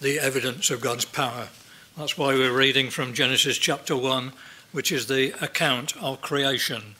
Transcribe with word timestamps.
the 0.00 0.18
evidence 0.18 0.70
of 0.70 0.80
God's 0.80 1.04
power. 1.04 1.48
That's 1.96 2.18
why 2.18 2.34
we're 2.34 2.56
reading 2.56 2.90
from 2.90 3.14
Genesis 3.14 3.56
chapter 3.56 3.96
1, 3.96 4.32
which 4.72 4.92
is 4.92 5.06
the 5.06 5.32
account 5.42 5.96
of 5.96 6.20
creation. 6.20 6.94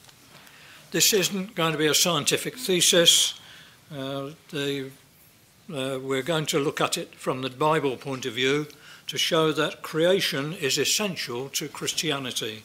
This 0.91 1.12
isn't 1.12 1.54
going 1.54 1.72
to 1.72 1.79
be 1.79 1.87
a 1.87 1.95
scientific 1.95 2.56
thesis. 2.56 3.38
Uh, 3.93 4.30
the, 4.51 4.90
uh, 5.71 5.98
we're 6.01 6.22
going 6.22 6.46
to 6.46 6.59
look 6.59 6.80
at 6.80 6.96
it 6.96 7.14
from 7.14 7.43
the 7.43 7.51
Bible 7.51 7.96
point 7.96 8.24
of 8.24 8.32
view 8.32 8.67
to 9.09 9.19
show 9.19 9.53
that 9.53 9.83
creation 9.83 10.53
is 10.55 10.79
essential 10.79 11.49
to 11.51 11.69
Christianity. 11.69 12.63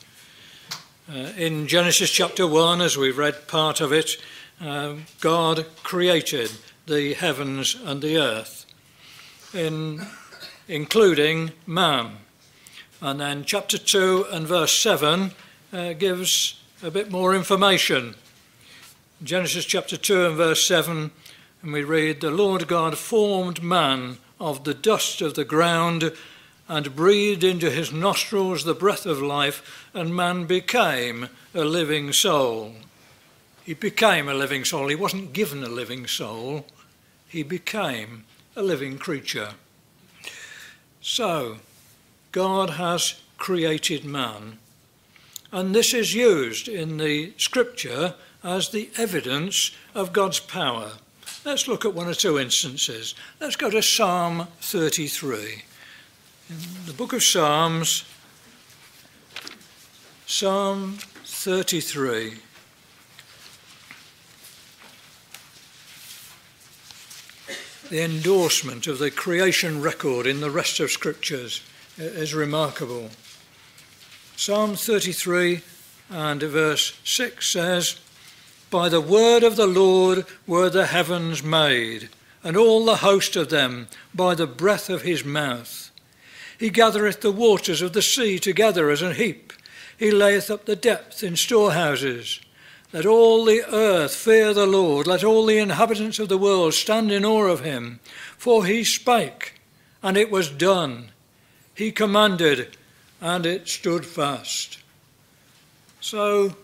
Uh, 1.12 1.34
in 1.38 1.68
Genesis 1.68 2.10
chapter 2.10 2.48
1, 2.48 2.80
as 2.80 2.98
we've 2.98 3.18
read 3.18 3.48
part 3.48 3.82
of 3.82 3.92
it, 3.92 4.12
uh, 4.62 4.96
God 5.20 5.66
created 5.84 6.52
the 6.88 7.14
heavens 7.16 7.76
and 7.84 8.02
the 8.02 8.18
earth, 8.18 8.66
in, 9.54 10.08
including 10.72 11.52
man. 11.68 12.14
And 13.02 13.20
then 13.20 13.44
chapter 13.44 13.78
2 13.78 14.28
and 14.32 14.48
verse 14.48 14.80
7 14.80 15.32
uh, 15.74 15.94
gives 15.94 16.62
a 16.82 16.90
bit 16.90 17.12
more 17.12 17.36
information. 17.36 18.16
Genesis 19.22 19.66
chapter 19.66 19.98
2 19.98 20.28
and 20.28 20.38
verse 20.38 20.66
7, 20.66 21.12
and 21.62 21.74
we 21.74 21.84
read, 21.84 22.22
The 22.22 22.32
Lord 22.32 22.70
God 22.70 22.98
formed 22.98 23.62
man 23.62 24.18
of 24.40 24.64
the 24.64 24.74
dust 24.74 25.22
of 25.22 25.34
the 25.34 25.44
ground 25.44 26.14
and 26.70 26.96
breathed 26.96 27.44
into 27.44 27.70
his 27.70 27.92
nostrils 27.92 28.64
the 28.64 28.74
breath 28.74 29.06
of 29.06 29.22
life, 29.22 29.90
and 29.94 30.16
man 30.16 30.46
became 30.46 31.28
a 31.54 31.66
living 31.66 32.14
soul. 32.14 32.76
He 33.66 33.74
became 33.74 34.30
a 34.30 34.34
living 34.34 34.64
soul. 34.64 34.88
He 34.88 34.96
wasn't 34.96 35.34
given 35.34 35.66
a 35.66 35.70
living 35.70 36.08
soul, 36.08 36.66
he 37.28 37.44
became 37.44 38.24
a 38.56 38.64
living 38.64 38.98
creature. 38.98 39.50
So, 41.02 41.58
God 42.32 42.72
has 42.72 43.16
created 43.38 44.06
man. 44.06 44.60
And 45.52 45.76
this 45.76 45.94
is 45.94 46.14
used 46.14 46.68
in 46.68 46.98
the 46.98 47.34
scripture 47.38 48.14
as 48.44 48.70
the 48.70 48.90
evidence 48.98 49.72
of 49.94 50.14
God's 50.14 50.40
power. 50.40 50.92
Let's 51.44 51.68
look 51.68 51.86
at 51.86 51.96
one 51.96 52.08
or 52.08 52.14
two 52.14 52.40
instances. 52.40 53.16
Let's 53.40 53.56
go 53.56 53.70
to 53.72 53.82
Psalm 53.82 54.48
33. 54.62 55.64
In 56.50 56.58
the 56.86 56.94
book 56.94 57.14
of 57.14 57.24
Psalms, 57.24 58.06
Psalm 60.28 61.00
33. 61.26 62.34
The 67.92 68.06
endorsement 68.06 68.88
of 68.88 69.00
the 69.00 69.12
creation 69.12 69.82
record 69.82 70.26
in 70.26 70.40
the 70.40 70.50
rest 70.50 70.80
of 70.80 70.92
scriptures 70.92 71.62
is 71.98 72.34
remarkable. 72.34 73.10
Psalm 74.38 74.78
33 74.78 75.62
and 76.10 76.42
verse 76.42 76.98
6 77.04 77.52
says, 77.52 78.00
By 78.70 78.88
the 78.88 79.02
word 79.02 79.44
of 79.44 79.58
the 79.58 79.68
Lord 79.68 80.26
were 80.48 80.70
the 80.70 80.86
heavens 80.86 81.44
made, 81.44 82.08
and 82.46 82.56
all 82.56 82.86
the 82.86 82.96
host 82.96 83.36
of 83.36 83.50
them 83.50 83.90
by 84.16 84.36
the 84.36 84.48
breath 84.48 84.90
of 84.90 85.02
his 85.02 85.26
mouth. 85.26 85.92
He 86.58 86.70
gathereth 86.70 87.20
the 87.20 87.34
waters 87.34 87.82
of 87.82 87.92
the 87.92 88.02
sea 88.02 88.40
together 88.40 88.90
as 88.90 89.02
an 89.02 89.16
heap. 89.16 89.52
He 89.98 90.12
layeth 90.12 90.50
up 90.50 90.64
the 90.64 90.78
depth 90.78 91.24
in 91.24 91.36
storehouses. 91.36 92.40
Let 92.94 93.06
all 93.06 93.46
the 93.46 93.64
earth 93.72 94.14
fear 94.14 94.54
the 94.54 94.68
Lord. 94.68 95.08
Let 95.08 95.24
all 95.24 95.46
the 95.46 95.58
inhabitants 95.58 96.20
of 96.20 96.28
the 96.28 96.38
world 96.38 96.74
stand 96.74 97.10
in 97.12 97.24
awe 97.24 97.46
of 97.46 97.64
him. 97.64 98.02
For 98.38 98.66
he 98.66 98.84
spake, 98.84 99.62
and 100.04 100.18
it 100.18 100.30
was 100.30 100.50
done. 100.50 101.12
He 101.74 101.92
commanded, 101.92 102.76
and 103.22 103.46
it 103.46 103.70
stood 103.70 104.06
fast. 104.06 104.80
So 106.02 106.58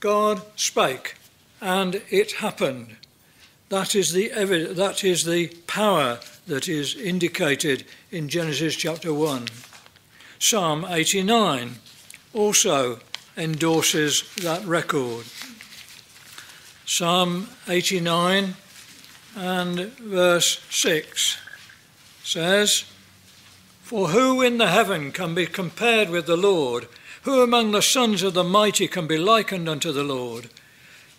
God 0.00 0.42
spake, 0.56 1.14
and 1.60 2.02
it 2.10 2.32
happened. 2.32 2.96
That 3.68 3.94
is 3.94 4.12
the 4.12 4.28
that 4.74 5.04
is 5.04 5.24
the 5.24 5.48
power 5.66 6.18
that 6.46 6.68
is 6.68 6.96
indicated 6.96 7.84
in 8.10 8.28
Genesis 8.28 8.74
chapter 8.74 9.14
1. 9.14 9.46
Psalm 10.40 10.84
89 10.88 11.76
also 12.34 12.98
endorses 13.36 14.24
that 14.42 14.64
record. 14.64 15.24
Psalm 16.84 17.48
89 17.68 18.54
and 19.36 19.78
verse 19.98 20.60
6 20.68 21.38
says, 22.24 22.84
For 23.82 24.08
who 24.08 24.42
in 24.42 24.58
the 24.58 24.66
heaven 24.66 25.12
can 25.12 25.34
be 25.34 25.46
compared 25.46 26.10
with 26.10 26.26
the 26.26 26.36
Lord? 26.36 26.88
Who 27.22 27.40
among 27.40 27.70
the 27.70 27.82
sons 27.82 28.24
of 28.24 28.34
the 28.34 28.42
mighty 28.42 28.88
can 28.88 29.06
be 29.06 29.16
likened 29.16 29.68
unto 29.68 29.92
the 29.92 30.02
Lord? 30.02 30.50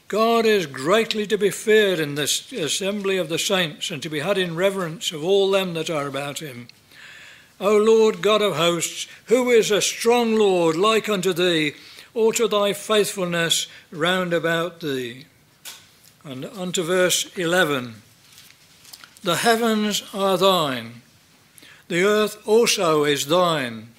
God 0.10 0.46
is 0.46 0.66
greatly 0.66 1.26
to 1.28 1.38
be 1.38 1.50
feared 1.50 1.98
in 1.98 2.16
this 2.16 2.52
assembly 2.52 3.18
of 3.18 3.30
the 3.30 3.40
saints, 3.40 3.90
and 3.90 4.04
to 4.04 4.10
be 4.10 4.20
had 4.20 4.38
in 4.38 4.56
reverence 4.56 5.14
of 5.14 5.24
all 5.24 5.50
them 5.50 5.74
that 5.76 5.90
are 5.90 6.08
about 6.08 6.40
him. 6.40 6.68
O 7.60 7.78
Lord 7.78 8.22
God 8.22 8.42
of 8.42 8.58
hosts, 8.58 9.08
who 9.26 9.50
is 9.50 9.72
a 9.72 9.82
strong 9.82 10.36
Lord 10.36 10.76
like 10.76 11.08
unto 11.08 11.32
thee, 11.32 11.74
or 12.14 12.34
to 12.34 12.50
thy 12.50 12.74
faithfulness 12.74 13.68
round 13.92 14.34
about 14.34 14.82
thee? 14.82 15.26
And 16.24 16.46
unto 16.46 16.84
verse 16.84 17.36
11 17.38 17.96
The 19.24 19.38
heavens 19.38 20.04
are 20.14 20.38
thine, 20.38 21.02
the 21.88 22.04
earth 22.04 22.42
also 22.48 23.04
is 23.04 23.28
thine. 23.28 23.90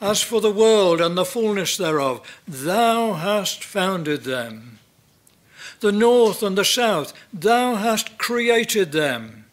As 0.00 0.20
for 0.20 0.40
the 0.40 0.50
world 0.50 1.00
and 1.00 1.16
the 1.16 1.24
fullness 1.24 1.76
thereof, 1.76 2.20
thou 2.48 3.12
hast 3.12 3.62
founded 3.62 4.24
them. 4.24 4.80
The 5.78 5.92
north 5.92 6.42
and 6.42 6.58
the 6.58 6.64
south, 6.64 7.12
thou 7.32 7.76
hast 7.76 8.18
created 8.18 8.90
them. 8.90 9.44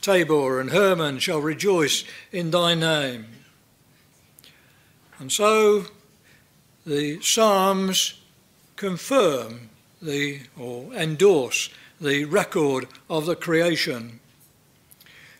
Tabor 0.00 0.60
and 0.60 0.70
Hermon 0.70 1.18
shall 1.18 1.40
rejoice 1.40 2.04
in 2.30 2.52
thy 2.52 2.74
name. 2.74 3.26
And 5.18 5.32
so 5.32 5.86
the 6.84 7.20
Psalms 7.20 8.20
confirm 8.76 9.70
the, 10.06 10.40
or 10.58 10.92
endorse 10.94 11.68
the 12.00 12.24
record 12.24 12.86
of 13.10 13.26
the 13.26 13.36
creation. 13.36 14.20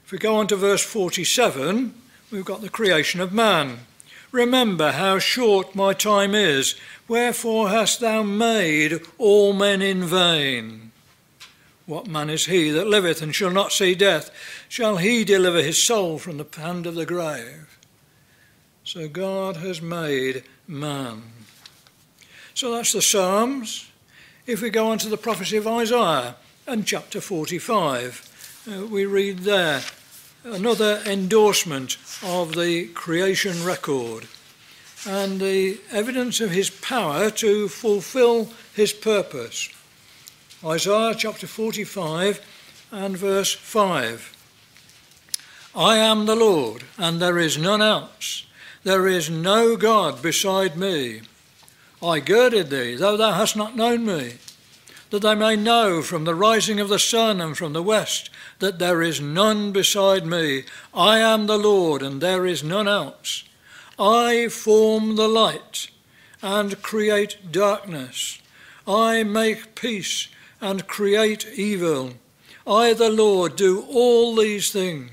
If 0.05 0.13
we 0.13 0.19
go 0.19 0.37
on 0.37 0.47
to 0.49 0.57
verse 0.57 0.85
47, 0.85 1.95
we've 2.31 2.45
got 2.45 2.61
the 2.61 2.69
creation 2.69 3.21
of 3.21 3.33
man. 3.33 3.79
Remember 4.31 4.93
how 4.93 5.19
short 5.19 5.75
my 5.75 5.95
time 5.95 6.35
is. 6.35 6.75
Wherefore 7.09 7.71
hast 7.71 8.01
thou 8.01 8.23
made 8.23 9.01
all 9.19 9.53
men 9.53 9.83
in 9.83 10.05
vain? 10.05 10.93
What 11.87 12.09
man 12.09 12.31
is 12.31 12.47
he 12.47 12.71
that 12.71 12.89
liveth 12.89 13.23
and 13.23 13.35
shall 13.35 13.51
not 13.51 13.73
see 13.73 13.95
death? 13.95 14.31
Shall 14.69 14.97
he 14.97 15.25
deliver 15.25 15.63
his 15.63 15.87
soul 15.87 16.19
from 16.19 16.37
the 16.37 16.47
hand 16.57 16.87
of 16.87 16.97
the 16.97 17.07
grave? 17.07 17.79
So 18.83 19.09
God 19.09 19.57
has 19.57 19.81
made 19.81 20.45
man. 20.67 21.23
So 22.55 22.73
that's 22.73 22.93
the 22.93 23.03
Psalms. 23.03 23.91
If 24.47 24.63
we 24.63 24.71
go 24.71 24.93
on 24.93 24.99
to 24.99 25.09
the 25.09 25.17
prophecy 25.17 25.57
of 25.57 25.67
Isaiah 25.67 26.37
and 26.69 26.87
chapter 26.87 27.21
45, 27.21 28.63
uh, 28.71 28.87
we 28.87 29.05
read 29.05 29.41
there 29.41 29.83
another 30.45 31.03
endorsement 31.05 31.97
of 32.23 32.55
the 32.55 32.87
creation 32.95 33.65
record 33.65 34.29
and 35.05 35.41
the 35.41 35.81
evidence 35.91 36.41
of 36.41 36.53
his 36.53 36.71
power 36.71 37.29
to 37.31 37.67
fulfill 37.67 38.51
his 38.73 38.93
purpose. 38.93 39.69
Isaiah 40.65 41.17
chapter 41.19 41.49
45 41.49 42.41
and 42.93 43.19
verse 43.19 43.53
5. 43.53 44.33
I 45.75 45.97
am 45.97 46.27
the 46.27 46.37
Lord, 46.37 46.85
and 46.97 47.21
there 47.21 47.41
is 47.41 47.59
none 47.59 47.83
else. 47.83 48.47
There 48.85 49.09
is 49.09 49.29
no 49.29 49.77
God 49.77 50.23
beside 50.23 50.77
me. 50.77 51.23
I 52.03 52.21
girded 52.21 52.71
thee, 52.71 52.95
though 52.95 53.17
thou 53.17 53.33
hast 53.33 53.57
not 53.57 53.77
known 53.77 54.05
me, 54.05 54.35
that 55.11 55.23
they 55.23 55.35
may 55.35 55.57
know 55.57 56.03
from 56.03 56.25
the 56.25 56.35
rising 56.35 56.79
of 56.79 56.89
the 56.89 56.99
sun 56.99 57.41
and 57.41 57.57
from 57.57 57.73
the 57.73 57.83
west 57.83 58.31
that 58.59 58.79
there 58.79 59.03
is 59.03 59.21
none 59.21 59.73
beside 59.73 60.27
me. 60.27 60.65
I 60.93 61.19
am 61.19 61.47
the 61.47 61.59
Lord, 61.59 62.03
and 62.03 62.21
there 62.21 62.45
is 62.47 62.63
none 62.63 62.89
else. 62.89 63.45
I 63.99 64.49
form 64.49 65.17
the 65.17 65.29
light 65.29 65.89
and 66.43 66.83
create 66.83 67.51
darkness. 67.51 68.41
I 68.87 69.23
make 69.23 69.75
peace 69.75 70.29
and 70.61 70.87
create 70.87 71.47
evil. 71.55 72.13
I, 72.67 72.93
the 72.93 73.11
Lord, 73.11 73.57
do 73.57 73.87
all 73.89 74.37
these 74.37 74.71
things. 74.71 75.11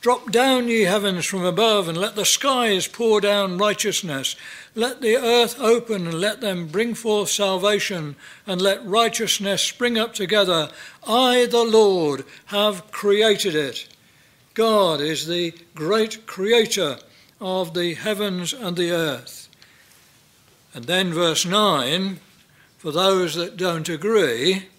Drop 0.00 0.30
down, 0.30 0.68
ye 0.68 0.82
heavens, 0.82 1.26
from 1.26 1.44
above, 1.44 1.86
and 1.86 1.98
let 1.98 2.16
the 2.16 2.24
skies 2.24 2.86
pour 2.86 3.20
down 3.20 3.58
righteousness. 3.58 4.34
Let 4.74 5.02
the 5.02 5.16
earth 5.16 5.60
open, 5.60 6.06
and 6.06 6.20
let 6.20 6.40
them 6.40 6.68
bring 6.68 6.94
forth 6.94 7.28
salvation, 7.28 8.16
and 8.46 8.62
let 8.62 8.84
righteousness 8.86 9.62
spring 9.62 9.98
up 9.98 10.14
together. 10.14 10.70
I, 11.06 11.46
the 11.50 11.64
Lord, 11.64 12.24
have 12.46 12.90
created 12.90 13.54
it. 13.54 13.88
God 14.54 15.00
is 15.00 15.26
the 15.26 15.54
great 15.74 16.26
creator 16.26 16.98
of 17.40 17.74
the 17.74 17.94
heavens 17.94 18.52
and 18.52 18.76
the 18.76 18.90
earth. 18.92 19.48
And 20.74 20.84
then 20.84 21.12
verse 21.12 21.44
9 21.44 22.20
for 22.80 22.92
those 22.92 23.34
that 23.34 23.58
don't 23.58 23.90
agree, 23.90 24.70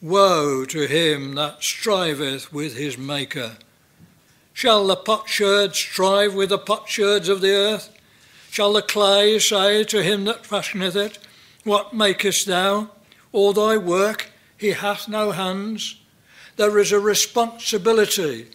woe 0.00 0.64
to 0.64 0.86
him 0.86 1.34
that 1.34 1.62
striveth 1.62 2.50
with 2.50 2.78
his 2.78 2.96
Maker. 2.96 3.58
Shall 4.52 4.86
the 4.86 4.96
potsherd 4.96 5.74
strive 5.74 6.34
with 6.34 6.50
the 6.50 6.58
potsherds 6.58 7.28
of 7.28 7.40
the 7.40 7.52
earth? 7.52 7.96
Shall 8.50 8.72
the 8.72 8.82
clay 8.82 9.38
say 9.38 9.84
to 9.84 10.02
him 10.02 10.24
that 10.24 10.44
fashioneth 10.44 10.96
it, 10.96 11.18
What 11.64 11.94
makest 11.94 12.46
thou? 12.46 12.90
All 13.32 13.52
thy 13.52 13.76
work, 13.76 14.30
he 14.56 14.70
hath 14.70 15.08
no 15.08 15.30
hands. 15.30 15.96
There 16.56 16.78
is 16.78 16.92
a 16.92 16.98
responsibility 16.98 18.48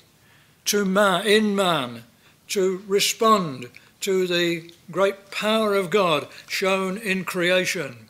to 0.66 0.86
man, 0.86 1.26
in 1.26 1.56
man 1.56 2.04
to 2.50 2.84
respond 2.88 3.70
to 4.02 4.28
the 4.28 4.72
great 4.92 5.32
power 5.32 5.74
of 5.74 5.90
God 5.90 6.28
shown 6.48 6.98
in 6.98 7.24
creation 7.24 8.10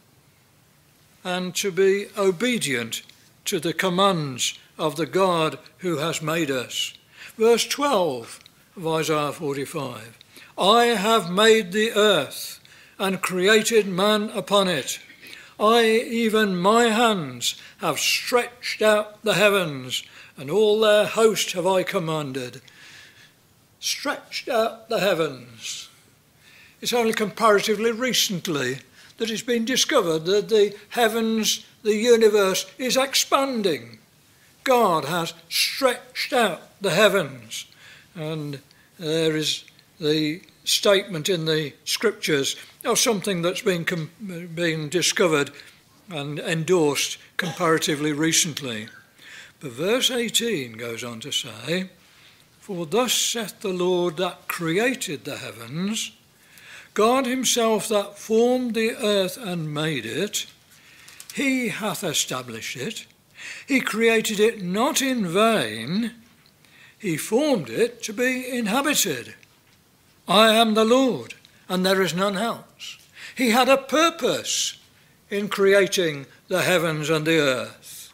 and 1.24 1.56
to 1.56 1.72
be 1.72 2.08
obedient 2.18 3.02
to 3.46 3.60
the 3.60 3.74
commands 3.74 4.58
of 4.78 4.96
the 4.96 5.06
God 5.06 5.58
who 5.78 5.98
has 5.98 6.22
made 6.22 6.52
us. 6.52 6.94
Verse 7.38 7.66
12 7.68 8.40
of 8.78 8.88
Isaiah 8.88 9.34
45 9.34 10.18
I 10.58 10.86
have 10.86 11.30
made 11.30 11.74
the 11.74 11.92
earth 11.92 12.62
and 12.98 13.22
created 13.22 13.88
man 13.88 14.30
upon 14.30 14.70
it. 14.70 15.00
I, 15.60 15.86
even 15.86 16.56
my 16.56 16.86
hands, 16.86 17.62
have 17.80 18.00
stretched 18.00 18.82
out 18.82 19.22
the 19.24 19.34
heavens, 19.34 20.04
and 20.38 20.50
all 20.50 20.80
their 20.80 21.06
host 21.06 21.52
have 21.52 21.68
I 21.68 21.84
commanded. 21.84 22.62
Stretched 23.82 24.48
out 24.48 24.88
the 24.88 25.02
heavens. 25.02 25.90
It's 26.80 26.94
only 26.94 27.14
comparatively 27.14 27.92
recently 27.92 28.80
that 29.18 29.30
it's 29.30 29.42
been 29.42 29.66
discovered 29.66 30.24
that 30.26 30.48
the 30.48 30.74
heavens, 30.90 31.66
the 31.84 31.96
universe, 31.96 32.66
is 32.78 32.96
expanding. 32.96 34.00
God 34.65 35.06
has 35.06 35.33
stretched 35.47 36.33
out 36.33 36.81
the 36.81 36.89
heavens, 36.89 37.67
and 38.15 38.59
there 39.00 39.38
is 39.38 39.63
the 40.00 40.41
statement 40.65 41.29
in 41.29 41.45
the 41.45 41.73
scriptures 41.85 42.56
of 42.83 43.00
something 43.00 43.41
that's 43.41 43.62
been, 43.62 43.85
been 44.53 44.89
discovered 44.89 45.51
and 46.09 46.39
endorsed 46.39 47.17
comparatively 47.38 48.12
recently. 48.12 48.88
But 49.59 49.71
verse 49.71 50.12
18 50.12 50.73
goes 50.73 51.03
on 51.03 51.19
to 51.21 51.31
say, 51.31 51.89
For 52.59 52.85
thus 52.85 53.13
saith 53.13 53.62
the 53.62 53.69
Lord 53.69 54.17
that 54.17 54.47
created 54.47 55.23
the 55.23 55.38
heavens, 55.38 56.12
God 56.95 57.25
himself 57.25 57.88
that 57.89 58.17
formed 58.17 58.73
the 58.73 58.95
earth 58.95 59.38
and 59.38 59.73
made 59.73 60.06
it, 60.06 60.47
he 61.35 61.69
hath 61.69 62.03
established 62.03 62.77
it. 62.77 63.06
He 63.68 63.80
created 63.80 64.39
it 64.39 64.62
not 64.62 65.01
in 65.01 65.27
vain, 65.27 66.13
he 66.97 67.18
formed 67.18 67.69
it 67.69 68.01
to 68.03 68.13
be 68.13 68.50
inhabited. 68.50 69.36
I 70.27 70.50
am 70.56 70.74
the 70.74 70.86
Lord, 70.86 71.36
and 71.69 71.86
there 71.86 72.01
is 72.01 72.15
none 72.15 72.38
else. 72.38 72.97
He 73.36 73.51
had 73.51 73.69
a 73.69 73.77
purpose 73.77 74.77
in 75.30 75.50
creating 75.50 76.25
the 76.47 76.62
heavens 76.62 77.09
and 77.09 77.25
the 77.25 77.39
earth. 77.39 78.13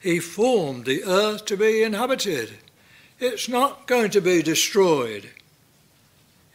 He 0.00 0.18
formed 0.18 0.84
the 0.84 1.04
earth 1.04 1.44
to 1.46 1.56
be 1.56 1.82
inhabited. 1.82 2.58
It's 3.18 3.48
not 3.48 3.86
going 3.86 4.10
to 4.10 4.20
be 4.20 4.42
destroyed, 4.42 5.30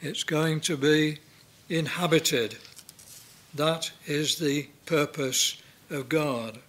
it's 0.01 0.23
going 0.23 0.59
to 0.61 0.77
be 0.77 1.19
inhabited. 1.69 2.57
That 3.53 3.91
is 4.05 4.37
the 4.37 4.67
purpose 4.85 5.61
of 5.89 6.09
God. 6.09 6.59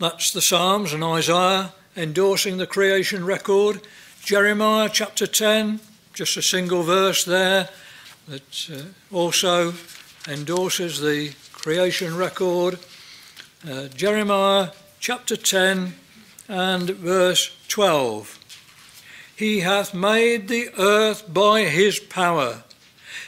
That's 0.00 0.30
the 0.30 0.40
Psalms 0.40 0.94
and 0.94 1.04
Isaiah 1.04 1.74
endorsing 1.94 2.56
the 2.56 2.66
creation 2.66 3.22
record. 3.26 3.82
Jeremiah 4.22 4.88
chapter 4.90 5.26
10, 5.26 5.78
just 6.14 6.38
a 6.38 6.42
single 6.42 6.82
verse 6.82 7.22
there 7.26 7.68
that 8.26 8.70
uh, 8.72 9.14
also 9.14 9.74
endorses 10.26 11.02
the 11.02 11.34
creation 11.52 12.16
record. 12.16 12.78
Uh, 13.70 13.88
Jeremiah 13.88 14.70
chapter 15.00 15.36
10 15.36 15.92
and 16.48 16.88
verse 16.88 17.54
12. 17.68 18.38
He 19.36 19.60
hath 19.60 19.92
made 19.92 20.48
the 20.48 20.70
earth 20.78 21.30
by 21.30 21.64
his 21.64 22.00
power. 22.00 22.62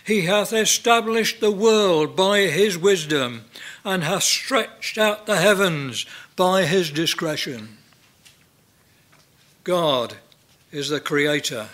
He 0.06 0.22
hath 0.22 0.54
established 0.54 1.40
the 1.40 1.52
world 1.52 2.16
by 2.16 2.46
his 2.46 2.78
wisdom, 2.78 3.44
and 3.84 4.02
hath 4.02 4.22
stretched 4.22 4.96
out 4.96 5.26
the 5.26 5.36
heavens 5.36 6.06
by 6.42 6.64
his 6.64 6.90
discretion. 6.90 7.78
God 9.62 10.16
is 10.72 10.88
the 10.88 10.98
creator. 10.98 11.68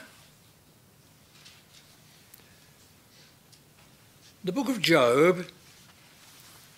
The 4.44 4.53
book 4.53 4.69
of 4.69 4.82
Job 4.82 5.47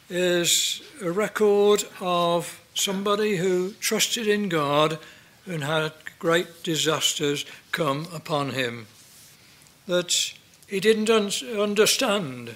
is 0.08 0.82
a 1.02 1.10
record 1.10 1.82
of 2.00 2.60
somebody 2.74 3.38
who 3.38 3.72
trusted 3.80 4.28
in 4.28 4.48
God 4.48 5.00
and 5.44 5.64
had 5.64 5.92
great 6.20 6.62
disasters 6.62 7.44
come 7.72 8.06
upon 8.14 8.50
him 8.50 8.86
that 9.88 10.32
he 10.68 10.78
didn't 10.78 11.10
un- 11.10 11.58
understand. 11.58 12.54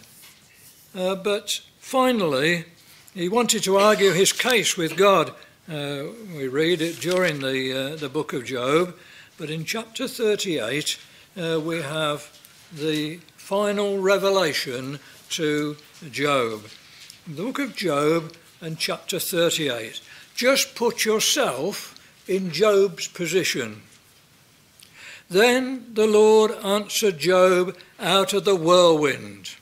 Uh, 0.94 1.16
but 1.16 1.60
finally, 1.80 2.66
he 3.14 3.28
wanted 3.28 3.62
to 3.62 3.76
argue 3.76 4.10
his 4.10 4.32
case 4.32 4.76
with 4.76 4.96
God. 4.96 5.32
Uh, 5.70 6.04
we 6.36 6.48
read 6.48 6.82
it 6.82 7.00
during 7.00 7.38
the, 7.38 7.92
uh, 7.92 7.96
the 7.96 8.08
book 8.08 8.32
of 8.32 8.44
Job, 8.44 8.96
but 9.38 9.50
in 9.50 9.64
chapter 9.64 10.08
38, 10.08 10.98
uh, 11.36 11.60
we 11.60 11.80
have 11.80 12.28
the 12.72 13.18
final 13.36 13.98
revelation 14.00 14.98
to 15.30 15.76
Job. 16.10 16.64
The 17.26 17.42
book 17.42 17.60
of 17.60 17.76
Job 17.76 18.34
and 18.60 18.78
chapter 18.78 19.20
38. 19.20 20.00
Just 20.34 20.74
put 20.74 21.04
yourself 21.04 22.00
in 22.26 22.50
Job's 22.50 23.06
position. 23.06 23.82
Then 25.30 25.94
the 25.94 26.06
Lord 26.06 26.50
answered 26.64 27.18
Job 27.18 27.76
out 28.00 28.32
of 28.32 28.44
the 28.44 28.56
whirlwind, 28.56 29.54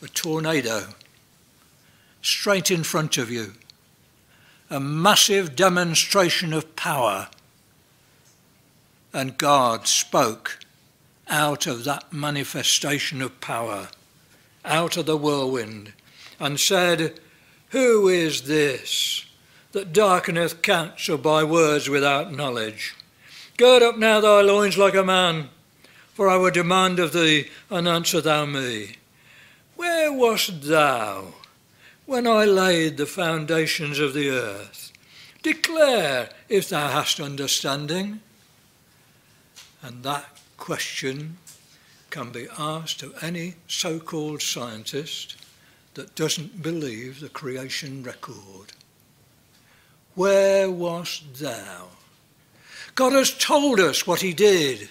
a 0.00 0.08
tornado, 0.08 0.94
straight 2.26 2.70
in 2.70 2.82
front 2.82 3.16
of 3.16 3.30
you, 3.30 3.52
a 4.68 4.80
massive 4.80 5.54
demonstration 5.54 6.52
of 6.52 6.74
power. 6.74 7.28
And 9.12 9.38
God 9.38 9.86
spoke 9.86 10.58
out 11.28 11.66
of 11.66 11.84
that 11.84 12.12
manifestation 12.12 13.22
of 13.22 13.40
power, 13.40 13.88
out 14.64 14.96
of 14.96 15.06
the 15.06 15.16
whirlwind, 15.16 15.92
and 16.40 16.58
said, 16.58 17.18
Who 17.70 18.08
is 18.08 18.42
this 18.42 19.24
that 19.72 19.92
darkeneth 19.92 20.62
counsel 20.62 21.18
by 21.18 21.44
words 21.44 21.88
without 21.88 22.32
knowledge? 22.32 22.94
Gird 23.56 23.82
up 23.82 23.96
now 23.96 24.20
thy 24.20 24.40
loins 24.40 24.76
like 24.76 24.94
a 24.94 25.04
man, 25.04 25.48
for 26.12 26.28
I 26.28 26.36
will 26.36 26.50
demand 26.50 26.98
of 26.98 27.12
thee, 27.12 27.48
and 27.70 27.86
answer 27.86 28.20
thou 28.20 28.46
me. 28.46 28.96
Where 29.76 30.12
wast 30.12 30.62
thou 30.62 31.34
when 32.06 32.26
I 32.26 32.44
laid 32.44 32.96
the 32.96 33.06
foundations 33.06 33.98
of 33.98 34.14
the 34.14 34.30
earth? 34.30 34.92
Declare 35.42 36.30
if 36.48 36.68
thou 36.68 36.88
hast 36.88 37.20
understanding. 37.20 38.20
And 39.82 40.02
that 40.02 40.38
question 40.56 41.38
can 42.10 42.30
be 42.30 42.48
asked 42.58 43.02
of 43.02 43.22
any 43.22 43.54
so 43.68 43.98
called 43.98 44.42
scientist 44.42 45.36
that 45.94 46.14
doesn't 46.14 46.62
believe 46.62 47.20
the 47.20 47.28
creation 47.28 48.02
record. 48.02 48.72
Where 50.14 50.70
wast 50.70 51.34
thou? 51.34 51.88
God 52.94 53.12
has 53.12 53.36
told 53.36 53.78
us 53.80 54.06
what 54.06 54.22
he 54.22 54.32
did. 54.32 54.88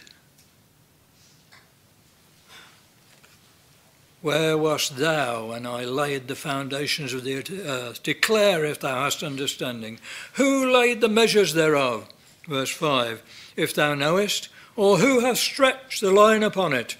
Where 4.25 4.57
wast 4.57 4.97
thou 4.97 5.49
when 5.49 5.67
I 5.67 5.83
laid 5.83 6.27
the 6.27 6.35
foundations 6.35 7.13
of 7.13 7.23
the 7.23 7.35
earth? 7.35 7.51
Uh, 7.51 7.93
declare 8.01 8.65
if 8.65 8.79
thou 8.79 9.03
hast 9.03 9.21
understanding. 9.21 9.99
Who 10.33 10.67
laid 10.73 10.99
the 10.99 11.07
measures 11.07 11.53
thereof? 11.53 12.09
Verse 12.47 12.71
5 12.71 13.21
If 13.55 13.75
thou 13.75 13.93
knowest, 13.93 14.49
or 14.75 14.97
who 14.97 15.19
hath 15.19 15.37
stretched 15.37 16.01
the 16.01 16.09
line 16.09 16.41
upon 16.41 16.73
it? 16.73 16.97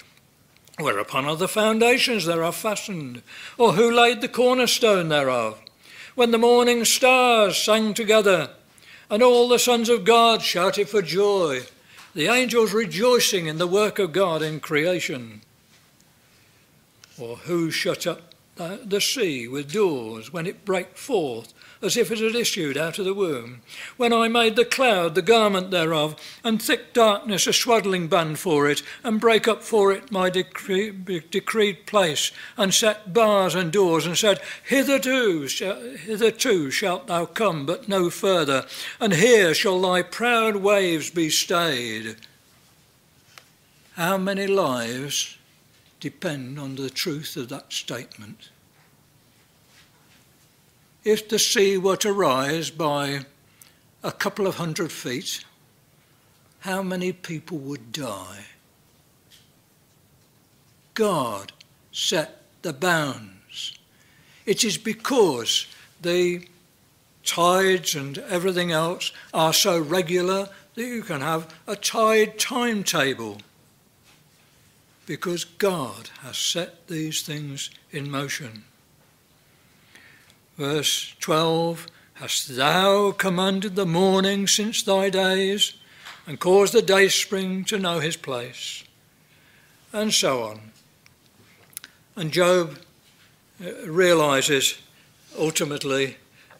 Whereupon 0.78 1.26
are 1.26 1.36
the 1.36 1.48
foundations 1.48 2.26
thereof 2.26 2.58
fastened? 2.58 3.24
Or 3.58 3.74
who 3.74 3.90
laid 3.90 4.22
the 4.22 4.30
cornerstone 4.30 5.10
thereof? 5.10 5.60
When 6.14 6.30
the 6.30 6.38
morning 6.38 6.86
stars 6.86 7.58
sang 7.58 7.96
together, 7.96 8.52
And 9.10 9.24
all 9.24 9.48
the 9.48 9.58
sons 9.58 9.90
of 9.90 10.06
God 10.06 10.44
shouted 10.44 10.90
for 10.90 11.02
joy, 11.02 11.64
the 12.14 12.28
angels 12.28 12.72
rejoicing 12.72 13.48
in 13.48 13.58
the 13.58 13.66
work 13.66 13.98
of 13.98 14.12
God 14.12 14.44
in 14.44 14.60
creation. 14.60 15.42
Or 17.18 17.38
who 17.38 17.72
shut 17.72 18.06
up 18.06 18.34
the 18.58 19.02
sea 19.02 19.48
with 19.48 19.74
doors 19.74 20.32
when 20.32 20.48
it 20.48 20.66
brake 20.66 20.98
forth 20.98 21.54
as 21.82 21.98
if 21.98 22.12
it 22.12 22.20
had 22.20 22.36
issued 22.36 22.78
out 22.78 22.98
of 22.98 23.06
the 23.06 23.14
womb. 23.14 23.62
When 23.98 24.14
I 24.14 24.28
made 24.28 24.56
the 24.56 24.66
cloud 24.66 25.14
the 25.14 25.22
garment 25.22 25.72
thereof, 25.72 26.16
and 26.44 26.62
thick 26.62 26.94
darkness 26.94 27.48
a 27.48 27.54
swaddling 27.54 28.08
band 28.08 28.40
for 28.40 28.70
it, 28.70 28.82
and 29.04 29.20
break 29.22 29.48
up 29.48 29.62
for 29.62 29.92
it 29.92 30.12
my 30.12 30.30
decree, 30.30 30.92
decreed 30.92 31.86
place, 31.86 32.32
and 32.58 32.74
set 32.74 33.14
bars 33.14 33.56
and 33.56 33.72
doors, 33.72 34.06
and 34.06 34.18
said, 34.18 34.40
Hitherto, 34.64 35.48
hitherto 35.48 36.72
shalt 36.72 37.08
thou 37.08 37.26
come, 37.26 37.66
but 37.66 37.88
no 37.88 38.10
further, 38.10 38.66
and 39.00 39.14
here 39.14 39.54
shall 39.54 39.80
thy 39.80 40.02
proud 40.02 40.58
waves 40.58 41.10
be 41.10 41.30
stayed. 41.30 42.16
How 43.94 44.18
many 44.18 44.48
lives 44.48 45.35
depend 46.00 46.60
on 46.60 46.76
the 46.76 46.90
truth 46.90 47.38
of 47.38 47.50
that 47.50 47.72
statement? 47.72 48.50
if 51.06 51.30
the 51.30 51.38
sea 51.38 51.78
were 51.78 51.96
to 51.96 52.12
rise 52.12 52.72
by 52.72 53.26
a 54.04 54.12
couple 54.12 54.48
of 54.48 54.56
hundred 54.56 54.92
feet, 54.92 55.46
how 56.62 56.82
many 56.82 57.14
people 57.14 57.60
would 57.60 57.92
die? 57.92 58.46
God 60.96 61.54
set 61.92 62.42
the 62.64 62.74
bounds. 62.74 63.78
It 64.48 64.64
is 64.64 64.80
because 64.80 65.68
the 66.02 66.48
tides 67.24 67.94
and 67.94 68.18
everything 68.18 68.72
else 68.72 69.12
are 69.34 69.54
so 69.54 69.80
regular 69.80 70.50
that 70.74 70.86
you 70.86 71.04
can 71.04 71.22
have 71.22 71.54
a 71.68 71.76
tide 71.76 72.40
timetable 72.40 73.38
because 75.06 75.44
God 75.44 76.10
has 76.22 76.38
set 76.38 76.88
these 76.88 77.22
things 77.22 77.70
in 77.92 78.10
motion. 78.10 78.64
Verse 80.58 81.16
12 81.20 81.88
Hast 82.16 82.56
thou 82.56 83.12
commanded 83.12 83.76
the 83.76 83.86
morning 83.86 84.48
since 84.48 84.82
thy 84.82 85.10
days, 85.10 85.74
and 86.26 86.40
caused 86.40 86.74
the 86.74 86.82
day 86.82 87.10
spring 87.10 87.66
to 87.66 87.78
know 87.78 88.00
his 88.00 88.16
place? 88.16 88.86
And 89.92 90.14
so 90.14 90.44
on. 90.44 90.72
And 92.16 92.32
Job 92.32 92.80
uh, 93.64 93.86
realizes 93.86 94.78
ultimately 95.38 96.16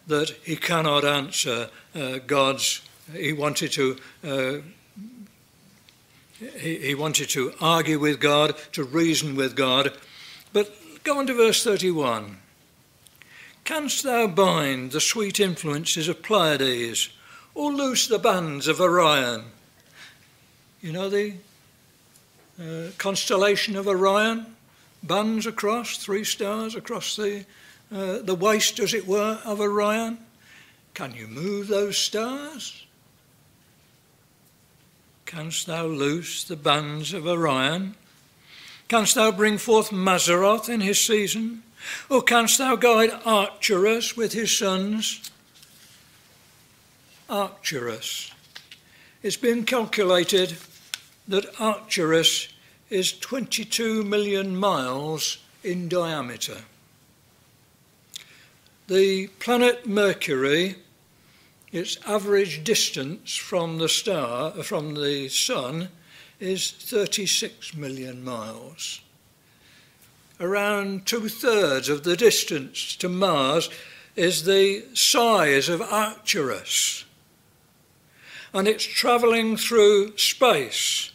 that 0.06 0.28
he 0.44 0.56
cannot 0.56 1.06
answer 1.06 1.70
uh, 1.94 2.18
God's. 2.26 2.82
He 3.14 3.32
wanted 3.32 3.72
to. 3.72 3.96
Uh, 4.22 4.58
he, 6.38 6.76
he 6.78 6.94
wanted 6.94 7.28
to 7.30 7.52
argue 7.60 7.98
with 7.98 8.20
God, 8.20 8.56
to 8.72 8.84
reason 8.84 9.36
with 9.36 9.56
God. 9.56 9.92
But 10.52 10.72
go 11.04 11.18
on 11.18 11.26
to 11.26 11.34
verse 11.34 11.62
31. 11.64 12.38
Canst 13.64 14.04
thou 14.04 14.26
bind 14.28 14.92
the 14.92 15.00
sweet 15.00 15.40
influences 15.40 16.08
of 16.08 16.22
Pleiades, 16.22 17.08
or 17.54 17.72
loose 17.72 18.06
the 18.06 18.18
bands 18.18 18.68
of 18.68 18.80
Orion? 18.80 19.44
You 20.80 20.92
know 20.92 21.08
the 21.08 21.34
uh, 22.60 22.90
constellation 22.98 23.76
of 23.76 23.88
Orion? 23.88 24.54
Bands 25.02 25.46
across, 25.46 25.96
three 25.96 26.24
stars 26.24 26.74
across 26.74 27.16
the, 27.16 27.44
uh, 27.92 28.18
the 28.18 28.34
waist, 28.34 28.78
as 28.78 28.94
it 28.94 29.06
were, 29.06 29.40
of 29.44 29.60
Orion. 29.60 30.18
Can 30.94 31.14
you 31.14 31.26
move 31.26 31.68
those 31.68 31.98
stars? 31.98 32.85
Canst 35.26 35.66
thou 35.66 35.86
loose 35.86 36.44
the 36.44 36.56
bands 36.56 37.12
of 37.12 37.26
Orion? 37.26 37.96
Canst 38.88 39.16
thou 39.16 39.32
bring 39.32 39.58
forth 39.58 39.90
Mazzaroth 39.90 40.68
in 40.68 40.80
his 40.80 41.04
season? 41.04 41.64
Or 42.08 42.22
canst 42.22 42.58
thou 42.58 42.76
guide 42.76 43.10
Arcturus 43.24 44.16
with 44.16 44.32
his 44.32 44.56
sons? 44.56 45.30
Arcturus. 47.28 48.30
It's 49.22 49.36
been 49.36 49.64
calculated 49.64 50.56
that 51.26 51.60
Arcturus 51.60 52.48
is 52.88 53.12
22 53.18 54.04
million 54.04 54.56
miles 54.56 55.38
in 55.64 55.88
diameter. 55.88 56.58
The 58.86 59.26
planet 59.40 59.86
Mercury, 59.88 60.76
its 61.72 61.98
average 62.06 62.64
distance 62.64 63.36
from 63.36 63.78
the 63.78 63.88
star, 63.88 64.52
uh, 64.56 64.62
from 64.62 64.94
the 64.94 65.28
sun, 65.28 65.88
is 66.38 66.70
36 66.70 67.74
million 67.74 68.24
miles 68.24 69.00
around 70.40 71.06
two 71.06 71.28
thirds 71.28 71.88
of 71.88 72.04
the 72.04 72.16
distance 72.16 72.96
to 72.96 73.08
Mars 73.08 73.70
is 74.14 74.44
the 74.44 74.84
size 74.94 75.68
of 75.68 75.80
Arcturus. 75.80 77.04
And 78.52 78.66
it's 78.66 78.84
travelling 78.84 79.56
through 79.56 80.16
space 80.16 81.10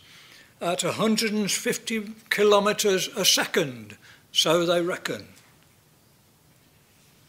at 0.59 0.83
150 0.83 2.13
kilometres 2.29 3.07
a 3.15 3.25
second, 3.25 3.97
so 4.31 4.65
they 4.65 4.81
reckon. 4.81 5.27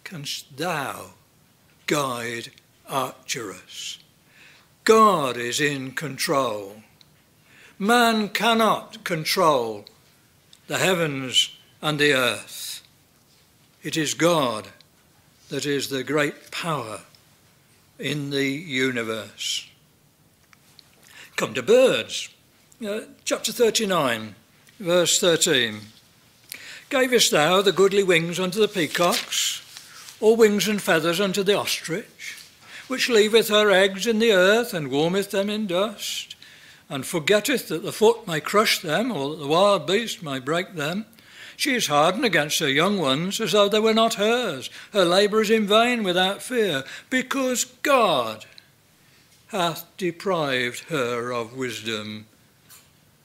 Canst 0.05 0.57
thou 0.57 1.13
guide 1.87 2.51
Arcturus? 2.93 3.99
God 4.85 5.37
is 5.37 5.61
in 5.61 5.93
control. 5.93 6.83
Man 7.79 8.29
cannot 8.29 9.03
control 9.05 9.87
the 10.67 10.79
heavens 10.79 11.57
and 11.81 11.99
the 11.99 12.13
earth. 12.13 12.83
It 13.83 13.97
is 13.97 14.15
God 14.15 14.69
that 15.49 15.67
is 15.67 15.89
the 15.89 16.05
great 16.05 16.51
power 16.51 17.01
in 17.99 18.31
the 18.31 18.47
universe. 18.47 19.69
Come 21.37 21.55
to 21.55 21.63
birds. 21.63 22.29
Uh, 22.87 23.01
chapter 23.25 23.53
39, 23.53 24.35
verse 24.79 25.19
13. 25.19 25.81
Gavest 26.91 27.31
thou 27.31 27.63
the 27.63 27.73
goodly 27.73 28.03
wings 28.03 28.39
unto 28.39 28.61
the 28.61 28.69
peacocks, 28.69 29.63
or 30.21 30.37
wings 30.37 30.69
and 30.69 30.81
feathers 30.81 31.21
unto 31.21 31.43
the 31.43 31.57
ostrich, 31.57 32.42
which 32.93 33.09
leaveth 33.09 33.49
her 33.49 33.71
eggs 33.71 34.07
in 34.07 34.19
the 34.19 34.33
earth 34.33 34.75
and 34.75 34.91
warmeth 34.91 35.31
them 35.31 35.49
in 35.49 35.67
dust, 35.67 36.37
and 36.91 37.07
forgetteth 37.07 37.69
that 37.69 37.83
the 37.83 37.91
foot 37.91 38.27
may 38.27 38.39
crush 38.39 38.81
them, 38.81 39.11
or 39.11 39.31
that 39.31 39.37
the 39.37 39.47
wild 39.47 39.87
beast 39.87 40.23
may 40.23 40.39
break 40.39 40.75
them? 40.75 41.07
She 41.57 41.75
is 41.75 41.87
hardened 41.87 42.27
against 42.27 42.59
her 42.59 42.69
young 42.69 42.99
ones 42.99 43.41
as 43.41 43.53
though 43.53 43.71
they 43.71 43.81
were 43.81 43.95
not 43.95 44.15
hers. 44.17 44.69
Her 44.93 45.07
labour 45.07 45.41
is 45.41 45.49
in 45.49 45.67
vain 45.67 46.03
without 46.03 46.43
fear, 46.43 46.85
because 47.09 47.65
God 47.65 48.45
hath 49.47 49.87
deprived 49.97 50.81
her 50.91 51.33
of 51.33 51.57
wisdom, 51.57 52.27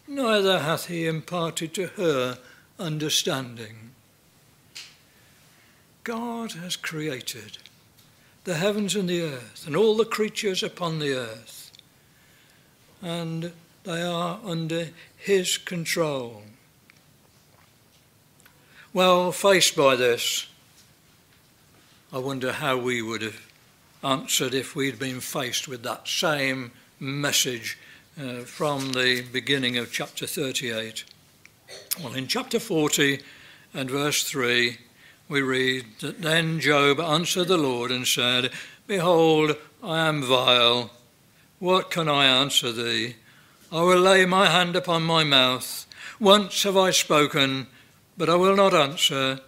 neither 0.07 0.59
hath 0.59 0.85
he 0.85 1.05
imparted 1.05 1.73
to 1.73 1.87
her 1.87 2.37
understanding. 2.79 3.91
God 6.05 6.53
has 6.53 6.77
created 6.77 7.57
the 8.47 8.55
heavens 8.55 8.95
and 8.95 9.09
the 9.09 9.21
earth 9.21 9.65
and 9.67 9.75
all 9.75 9.97
the 9.97 10.05
creatures 10.05 10.63
upon 10.63 10.99
the 10.99 11.13
earth, 11.13 11.69
and 13.01 13.51
they 13.83 14.01
are 14.01 14.39
under 14.45 14.87
his 15.17 15.57
control. 15.57 16.43
Well, 18.93 19.33
faced 19.33 19.75
by 19.75 19.97
this, 19.97 20.47
I 22.13 22.19
wonder 22.19 22.53
how 22.53 22.77
we 22.77 23.01
would 23.01 23.21
have 23.21 23.51
answered 24.01 24.53
if 24.53 24.77
we'd 24.77 24.97
been 24.97 25.19
faced 25.19 25.67
with 25.67 25.83
that 25.83 26.07
same 26.07 26.71
message 27.01 27.77
uh, 28.17 28.39
from 28.39 28.93
the 28.93 29.25
beginning 29.29 29.75
of 29.75 29.91
chapter 29.91 30.25
38. 30.25 31.03
Well, 32.01 32.13
in 32.13 32.27
chapter 32.27 32.61
40 32.61 33.19
and 33.73 33.91
verse 33.91 34.23
3, 34.23 34.77
we 35.29 35.41
read 35.41 35.85
that 36.01 36.21
then 36.21 36.59
Job 36.59 36.99
answered 36.99 37.47
the 37.47 37.57
Lord 37.57 37.91
and 37.91 38.07
said, 38.07 38.51
Behold, 38.85 39.55
I 39.83 40.07
am 40.07 40.23
vile. 40.23 40.91
What 41.59 41.91
can 41.91 42.07
I 42.07 42.25
answer 42.25 42.71
thee? 42.71 43.15
I 43.71 43.81
will 43.81 43.99
lay 43.99 44.25
my 44.25 44.47
hand 44.47 44.75
upon 44.75 45.03
my 45.03 45.23
mouth. 45.23 45.85
Once 46.19 46.63
have 46.63 46.77
I 46.77 46.91
spoken 46.91 47.67
but 48.17 48.29
I 48.29 48.35
will 48.35 48.55
not 48.55 48.73
answer, 48.73 49.39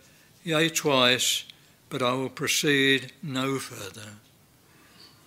yea, 0.43 0.69
twice, 0.69 1.43
but 1.89 2.03
I 2.03 2.13
will 2.13 2.29
proceed 2.29 3.11
no 3.23 3.57
further. 3.57 4.09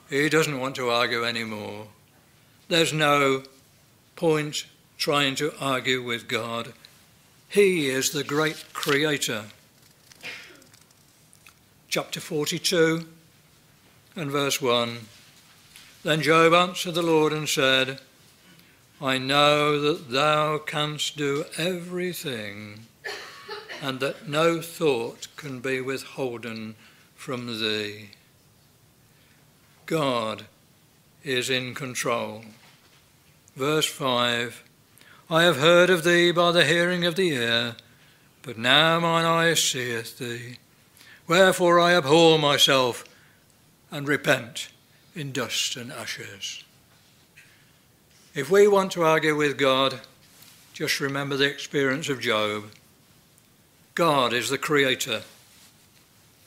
He 0.09 0.29
doesn't 0.29 0.61
want 0.61 0.77
to 0.77 0.91
argue 0.91 1.25
anymore. 1.25 1.89
There's 2.69 2.93
no 2.93 3.43
point 4.15 4.67
trying 4.97 5.35
to 5.37 5.53
argue 5.61 6.03
with 6.03 6.29
God. 6.29 6.73
He 7.49 7.89
is 7.89 8.11
the 8.11 8.23
great 8.23 8.65
creator. 8.73 9.47
Chapter 11.93 12.21
42 12.21 13.07
and 14.17 14.31
verse 14.31 14.63
1 14.63 14.97
Then 16.03 16.23
Job 16.23 16.55
answered 16.55 16.95
the 16.95 17.03
Lord 17.03 17.35
and 17.35 17.47
said, 17.47 18.01
I 18.99 19.19
know 19.19 19.79
that 19.79 20.09
thou 20.11 20.57
canst 20.57 21.19
do 21.19 21.45
everything, 21.59 22.87
and 23.83 24.01
that 24.01 24.27
no 24.27 24.63
thought 24.63 25.29
can 25.37 25.61
be 25.61 25.83
withholden 25.83 26.77
from 27.15 27.61
thee. 27.61 28.13
God 29.85 30.47
is 31.23 31.51
in 31.51 31.75
control. 31.75 32.47
Verse 33.55 33.85
5 33.85 34.63
I 35.29 35.43
have 35.43 35.59
heard 35.59 35.91
of 35.91 36.05
thee 36.05 36.31
by 36.31 36.53
the 36.53 36.65
hearing 36.65 37.05
of 37.05 37.17
the 37.17 37.29
ear, 37.29 37.77
but 38.41 38.57
now 38.57 38.99
mine 38.99 39.27
eye 39.27 39.53
seeth 39.53 40.17
thee. 40.17 40.57
Wherefore 41.27 41.79
I 41.79 41.95
abhor 41.95 42.39
myself 42.39 43.05
and 43.91 44.09
repent 44.09 44.69
in 45.15 45.33
dust 45.33 45.77
and 45.77 45.93
ashes. 45.93 46.65
If 48.35 48.51
we 48.51 48.67
want 48.67 48.93
to 48.93 49.03
argue 49.03 49.37
with 49.37 49.59
God, 49.59 50.01
just 50.73 51.01
remember 51.01 51.37
the 51.37 51.51
experience 51.51 52.09
of 52.09 52.21
Job. 52.21 52.65
God 53.95 54.33
is 54.33 54.49
the 54.49 54.57
creator, 54.57 55.23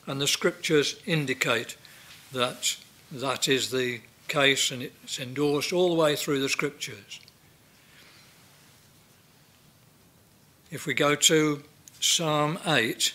and 0.07 0.19
the 0.19 0.27
scriptures 0.27 0.99
indicate 1.05 1.77
that 2.31 2.75
that 3.11 3.47
is 3.47 3.69
the 3.69 4.01
case, 4.27 4.71
and 4.71 4.81
it's 4.81 5.19
endorsed 5.19 5.71
all 5.71 5.89
the 5.89 6.01
way 6.01 6.15
through 6.15 6.39
the 6.39 6.49
scriptures. 6.49 7.19
If 10.71 10.87
we 10.87 10.95
go 10.95 11.13
to 11.13 11.63
Psalm 11.99 12.57
8, 12.65 13.13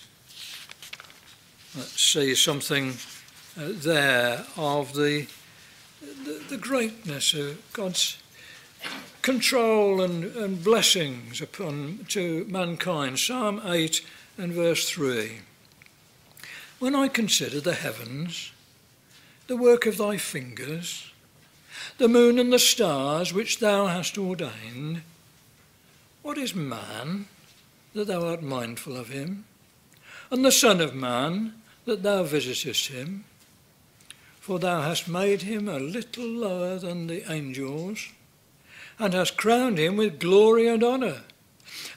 let's 1.77 2.01
see 2.01 2.35
something 2.35 2.95
uh, 3.59 3.69
there 3.69 4.45
of 4.57 4.93
the, 4.95 5.27
the, 6.01 6.43
the 6.49 6.57
greatness 6.57 7.33
of 7.33 7.63
God's 7.73 8.19
control 9.23 10.01
and, 10.01 10.25
and 10.37 10.65
blessings 10.65 11.41
upon 11.41 12.07
to 12.09 12.45
mankind. 12.49 13.19
Psalm 13.19 13.61
8 13.65 14.05
and 14.37 14.53
verse 14.53 14.89
3. 14.89 15.41
When 16.81 16.97
I 16.97 17.09
consider 17.09 17.61
the 17.61 17.75
heavens, 17.75 18.53
the 19.47 19.57
work 19.57 19.87
of 19.87 19.97
thy 19.97 20.17
fingers, 20.17 21.13
the 21.99 22.09
moon 22.09 22.39
and 22.39 22.53
the 22.53 22.59
stars 22.59 23.33
which 23.33 23.59
thou 23.61 23.87
hast 23.87 24.19
ordained, 24.19 25.03
what 26.23 26.37
is 26.39 26.55
man 26.55 27.27
that 27.95 28.07
thou 28.07 28.27
art 28.27 28.43
mindful 28.43 28.97
of 28.97 29.11
him, 29.11 29.45
and 30.31 30.45
the 30.45 30.53
Son 30.53 30.81
of 30.81 30.95
Man 30.95 31.60
that 31.91 32.05
thou 32.05 32.23
visitest 32.23 32.87
him? 32.87 33.25
For 34.39 34.61
thou 34.61 34.83
hast 34.83 35.09
made 35.09 35.43
him 35.43 35.69
a 35.69 35.81
little 35.81 36.25
lower 36.25 36.79
than 36.79 37.09
the 37.09 37.31
angels 37.31 38.09
and 38.97 39.13
hast 39.13 39.37
crowned 39.37 39.79
him 39.79 39.97
with 39.97 40.21
glory 40.21 40.69
and 40.69 40.85
honour. 40.85 41.23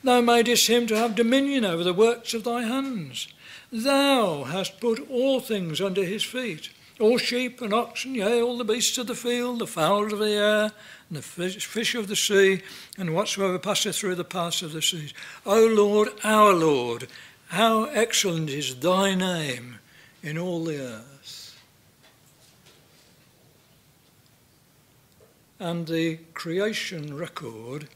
Thou 0.03 0.21
madest 0.21 0.67
him 0.67 0.87
to 0.87 0.97
have 0.97 1.15
dominion 1.15 1.63
over 1.63 1.83
the 1.83 1.93
works 1.93 2.33
of 2.33 2.43
thy 2.43 2.63
hands. 2.63 3.27
Thou 3.71 4.45
hast 4.45 4.79
put 4.79 5.07
all 5.11 5.39
things 5.39 5.79
under 5.79 6.03
his 6.03 6.23
feet, 6.23 6.69
all 6.99 7.19
sheep 7.19 7.61
and 7.61 7.73
oxen, 7.73 8.15
yea, 8.15 8.41
all 8.41 8.57
the 8.57 8.63
beasts 8.63 8.97
of 8.97 9.05
the 9.05 9.15
field, 9.15 9.59
the 9.59 9.67
fowls 9.67 10.11
of 10.11 10.19
the 10.19 10.31
air, 10.31 10.71
and 11.09 11.17
the 11.17 11.21
fish 11.21 11.93
of 11.93 12.07
the 12.07 12.15
sea, 12.15 12.63
and 12.97 13.13
whatsoever 13.13 13.59
passeth 13.59 13.95
through 13.95 14.15
the 14.15 14.23
paths 14.23 14.63
of 14.63 14.73
the 14.73 14.81
seas. 14.81 15.13
O 15.45 15.67
Lord, 15.67 16.09
our 16.23 16.53
Lord, 16.53 17.07
how 17.49 17.83
excellent 17.85 18.49
is 18.49 18.75
thy 18.77 19.13
name 19.13 19.79
in 20.23 20.37
all 20.37 20.63
the 20.63 20.79
earth. 20.79 21.43
and 25.63 25.87
the 25.87 26.17
creation 26.33 27.15
record 27.15 27.87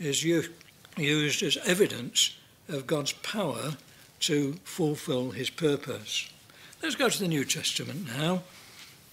is 0.00 0.24
used 0.24 1.42
as 1.42 1.56
evidence 1.64 2.36
of 2.68 2.88
God's 2.88 3.12
power 3.12 3.76
to 4.18 4.54
fulfill 4.64 5.30
his 5.30 5.48
purpose. 5.48 6.28
Let's 6.82 6.96
go 6.96 7.08
to 7.08 7.18
the 7.20 7.28
New 7.28 7.44
Testament 7.44 8.08
now, 8.18 8.42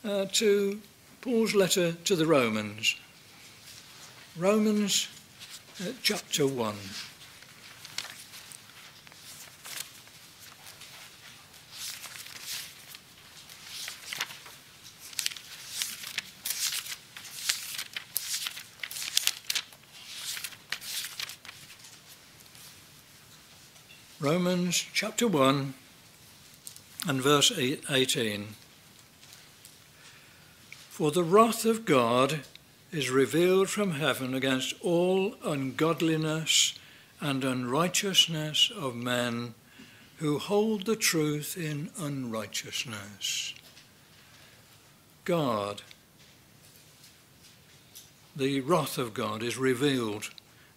uh, 0.03 0.25
to 0.33 0.81
Paul's 1.21 1.53
letter 1.53 1.91
to 1.91 2.15
the 2.15 2.25
Romans. 2.25 2.95
Romans 4.35 5.07
uh, 5.79 5.91
chapter 6.01 6.47
1. 6.47 6.75
Romans 24.21 24.85
chapter 24.93 25.29
1 25.29 25.73
and 27.07 27.21
verse 27.21 27.53
18. 27.57 28.47
For 30.89 31.09
the 31.11 31.23
wrath 31.23 31.63
of 31.63 31.85
God 31.85 32.41
is 32.91 33.09
revealed 33.09 33.69
from 33.69 33.91
heaven 33.91 34.33
against 34.33 34.73
all 34.81 35.35
ungodliness 35.45 36.77
and 37.21 37.45
unrighteousness 37.45 38.69
of 38.75 38.93
men 38.93 39.53
who 40.17 40.37
hold 40.37 40.85
the 40.85 40.97
truth 40.97 41.55
in 41.57 41.89
unrighteousness. 41.97 43.53
God, 45.23 45.81
the 48.35 48.59
wrath 48.59 48.97
of 48.97 49.13
God 49.13 49.41
is 49.41 49.57
revealed 49.57 50.31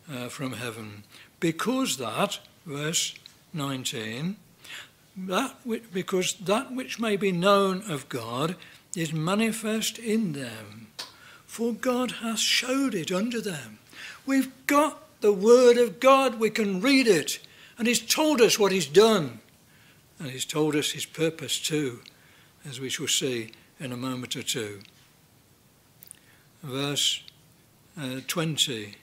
uh, 0.09 0.29
from 0.29 0.53
heaven 0.53 1.03
because 1.41 1.97
that, 1.97 2.39
verse 2.65 3.17
19, 3.53 4.37
that 5.17 5.57
which, 5.65 5.85
because 5.93 6.35
that 6.35 6.73
which 6.73 6.99
may 6.99 7.17
be 7.17 7.33
known 7.33 7.83
of 7.91 8.09
God 8.09 8.57
is 8.97 9.13
manifest 9.13 9.99
in 9.99 10.33
them, 10.33 10.89
for 11.47 11.73
God 11.73 12.13
hath 12.23 12.39
showed 12.39 12.95
it 12.95 13.13
unto 13.13 13.41
them. 13.41 13.79
We've 14.25 14.51
got 14.67 15.21
the 15.21 15.33
word 15.33 15.77
of 15.77 16.01
God, 16.01 16.41
we 16.41 16.51
can 16.51 16.81
read 16.81 17.07
it, 17.07 17.39
and 17.79 17.87
He's 17.87 18.01
told 18.01 18.41
us 18.41 18.59
what 18.59 18.73
He's 18.73 18.87
done, 18.87 19.41
and 20.19 20.31
He's 20.31 20.45
told 20.45 20.75
us 20.75 20.93
His 20.93 21.07
purpose 21.07 21.61
too, 21.61 22.01
as 22.69 22.81
we 22.81 22.89
shall 22.89 23.09
see 23.09 23.53
in 23.79 23.93
a 23.93 23.97
moment 23.97 24.37
or 24.37 24.43
two. 24.43 24.81
Verse 26.63 27.23
uh, 28.01 28.21
20 28.27 28.97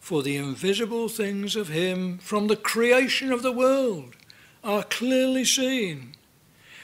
for 0.00 0.22
the 0.22 0.34
invisible 0.34 1.08
things 1.08 1.54
of 1.54 1.68
him 1.68 2.18
from 2.18 2.48
the 2.48 2.56
creation 2.56 3.30
of 3.30 3.42
the 3.42 3.52
world 3.52 4.16
are 4.64 4.82
clearly 4.82 5.44
seen, 5.44 6.14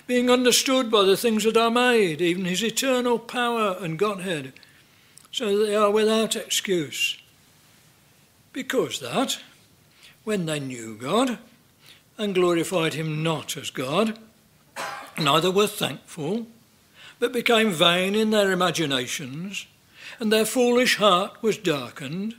being 0.07 0.31
understood 0.31 0.91
by 0.91 1.03
the 1.03 1.17
things 1.17 1.43
that 1.45 1.57
are 1.57 1.71
made, 1.71 2.21
even 2.21 2.45
his 2.45 2.63
eternal 2.63 3.19
power 3.19 3.77
and 3.81 3.99
Godhead, 3.99 4.53
so 5.33 5.59
that 5.59 5.67
they 5.67 5.75
are 5.75 5.91
without 5.91 6.37
excuse. 6.37 7.19
Because 8.53 9.01
that, 9.01 9.41
when 10.25 10.47
they 10.47 10.61
knew 10.61 10.95
God 10.95 11.39
and 12.17 12.35
glorified 12.35 12.95
him 12.95 13.23
not 13.23 13.57
as 13.57 13.71
God, 13.71 14.19
neither 15.19 15.51
were 15.51 15.67
thankful, 15.67 16.47
but 17.19 17.33
became 17.33 17.73
vain 17.73 18.15
in 18.15 18.31
their 18.31 18.53
imaginations, 18.53 19.67
and 20.21 20.33
their 20.33 20.47
foolish 20.47 20.97
heart 20.97 21.43
was 21.43 21.59
darkened 21.59 22.35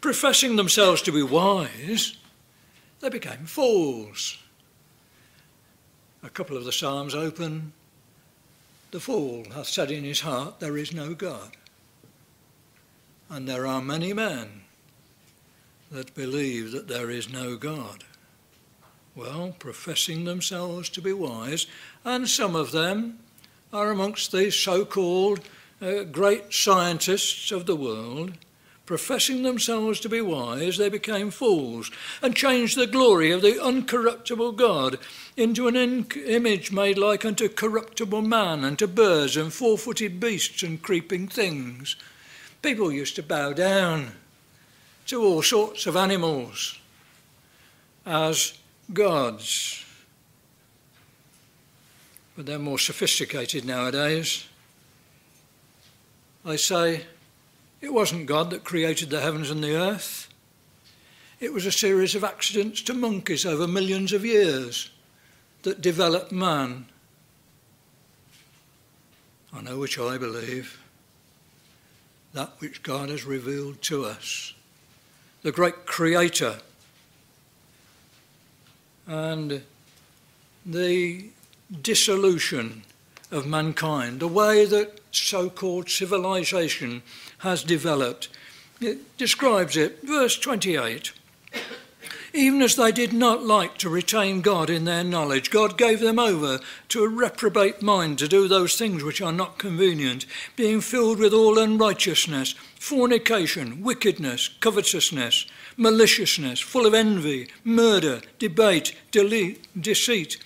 professing 0.00 0.56
themselves 0.56 1.02
to 1.02 1.12
be 1.12 1.22
wise, 1.22 2.16
they 3.00 3.08
became 3.08 3.46
fools. 3.46 4.38
A 6.22 6.28
couple 6.28 6.56
of 6.56 6.64
the 6.64 6.72
Psalms 6.72 7.14
open 7.14 7.72
The 8.90 9.00
fool 9.00 9.44
hath 9.52 9.66
said 9.66 9.90
in 9.90 10.04
his 10.04 10.20
heart, 10.20 10.60
There 10.60 10.76
is 10.76 10.92
no 10.92 11.14
God. 11.14 11.56
And 13.28 13.48
there 13.48 13.66
are 13.66 13.82
many 13.82 14.12
men 14.12 14.62
that 15.90 16.14
believe 16.14 16.72
that 16.72 16.88
there 16.88 17.10
is 17.10 17.28
no 17.28 17.56
God. 17.56 18.04
Well, 19.14 19.54
professing 19.58 20.24
themselves 20.24 20.88
to 20.90 21.02
be 21.02 21.12
wise, 21.12 21.66
and 22.04 22.28
some 22.28 22.54
of 22.54 22.72
them 22.72 23.18
are 23.72 23.90
amongst 23.90 24.32
the 24.32 24.50
so 24.50 24.84
called 24.84 25.40
uh, 25.80 26.04
great 26.04 26.52
scientists 26.52 27.50
of 27.50 27.66
the 27.66 27.76
world 27.76 28.32
professing 28.86 29.42
themselves 29.42 30.00
to 30.00 30.08
be 30.08 30.20
wise, 30.20 30.78
they 30.78 30.88
became 30.88 31.30
fools 31.30 31.90
and 32.22 32.34
changed 32.34 32.76
the 32.76 32.86
glory 32.86 33.30
of 33.30 33.42
the 33.42 33.52
uncorruptible 33.52 34.56
God 34.56 34.98
into 35.36 35.68
an 35.68 35.76
image 35.76 36.72
made 36.72 36.96
like 36.96 37.24
unto 37.24 37.48
corruptible 37.48 38.22
man 38.22 38.64
and 38.64 38.78
to 38.78 38.86
birds 38.86 39.36
and 39.36 39.52
four 39.52 39.76
footed 39.76 40.18
beasts 40.20 40.62
and 40.62 40.80
creeping 40.80 41.28
things. 41.28 41.96
People 42.62 42.90
used 42.90 43.16
to 43.16 43.22
bow 43.22 43.52
down 43.52 44.12
to 45.06 45.22
all 45.22 45.42
sorts 45.42 45.86
of 45.86 45.96
animals 45.96 46.78
as 48.06 48.56
gods. 48.92 49.84
But 52.36 52.46
they're 52.46 52.58
more 52.58 52.78
sophisticated 52.78 53.64
nowadays 53.64 54.46
I 56.46 56.54
say, 56.54 57.04
it 57.80 57.92
wasn't 57.92 58.26
God 58.26 58.50
that 58.50 58.64
created 58.64 59.10
the 59.10 59.20
heavens 59.20 59.50
and 59.50 59.62
the 59.62 59.76
earth. 59.76 60.28
It 61.38 61.52
was 61.52 61.66
a 61.66 61.72
series 61.72 62.14
of 62.14 62.24
accidents 62.24 62.80
to 62.82 62.94
monkeys 62.94 63.44
over 63.44 63.68
millions 63.68 64.12
of 64.12 64.24
years 64.24 64.90
that 65.62 65.80
developed 65.80 66.32
man. 66.32 66.86
I 69.52 69.60
know 69.60 69.78
which 69.78 69.98
I 69.98 70.18
believe 70.18 70.78
that 72.32 72.52
which 72.58 72.82
God 72.82 73.08
has 73.08 73.24
revealed 73.24 73.80
to 73.82 74.04
us, 74.04 74.52
the 75.42 75.52
great 75.52 75.86
Creator. 75.86 76.58
And 79.06 79.62
the 80.64 81.30
dissolution 81.80 82.82
of 83.30 83.46
mankind, 83.46 84.20
the 84.20 84.28
way 84.28 84.64
that 84.64 85.00
so 85.10 85.50
called 85.50 85.90
civilization 85.90 87.02
has 87.38 87.62
developed. 87.62 88.28
It 88.80 89.16
describes 89.16 89.76
it, 89.76 90.02
verse 90.02 90.38
28 90.38 91.12
even 92.36 92.60
as 92.60 92.76
they 92.76 92.92
did 92.92 93.12
not 93.12 93.42
like 93.42 93.78
to 93.78 93.88
retain 93.88 94.42
God 94.42 94.68
in 94.68 94.84
their 94.84 95.02
knowledge. 95.02 95.50
God 95.50 95.78
gave 95.78 96.00
them 96.00 96.18
over 96.18 96.60
to 96.90 97.04
a 97.04 97.08
reprobate 97.08 97.80
mind 97.80 98.18
to 98.18 98.28
do 98.28 98.46
those 98.46 98.76
things 98.76 99.02
which 99.02 99.22
are 99.22 99.32
not 99.32 99.58
convenient, 99.58 100.26
being 100.54 100.80
filled 100.82 101.18
with 101.18 101.32
all 101.32 101.58
unrighteousness, 101.58 102.54
fornication, 102.78 103.82
wickedness, 103.82 104.48
covetousness, 104.60 105.46
maliciousness, 105.76 106.60
full 106.60 106.86
of 106.86 106.94
envy, 106.94 107.48
murder, 107.64 108.20
debate, 108.38 108.94
delete, 109.10 109.66
deceit, 109.80 110.36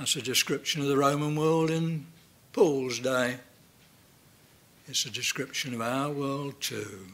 That's 0.00 0.16
a 0.16 0.22
description 0.22 0.80
of 0.80 0.88
the 0.88 0.96
Roman 0.96 1.36
world 1.36 1.68
in 1.68 2.06
Paul's 2.54 3.00
day. 3.00 3.36
It's 4.88 5.04
a 5.04 5.10
description 5.10 5.74
of 5.74 5.82
our 5.82 6.08
world 6.08 6.58
too. 6.58 7.08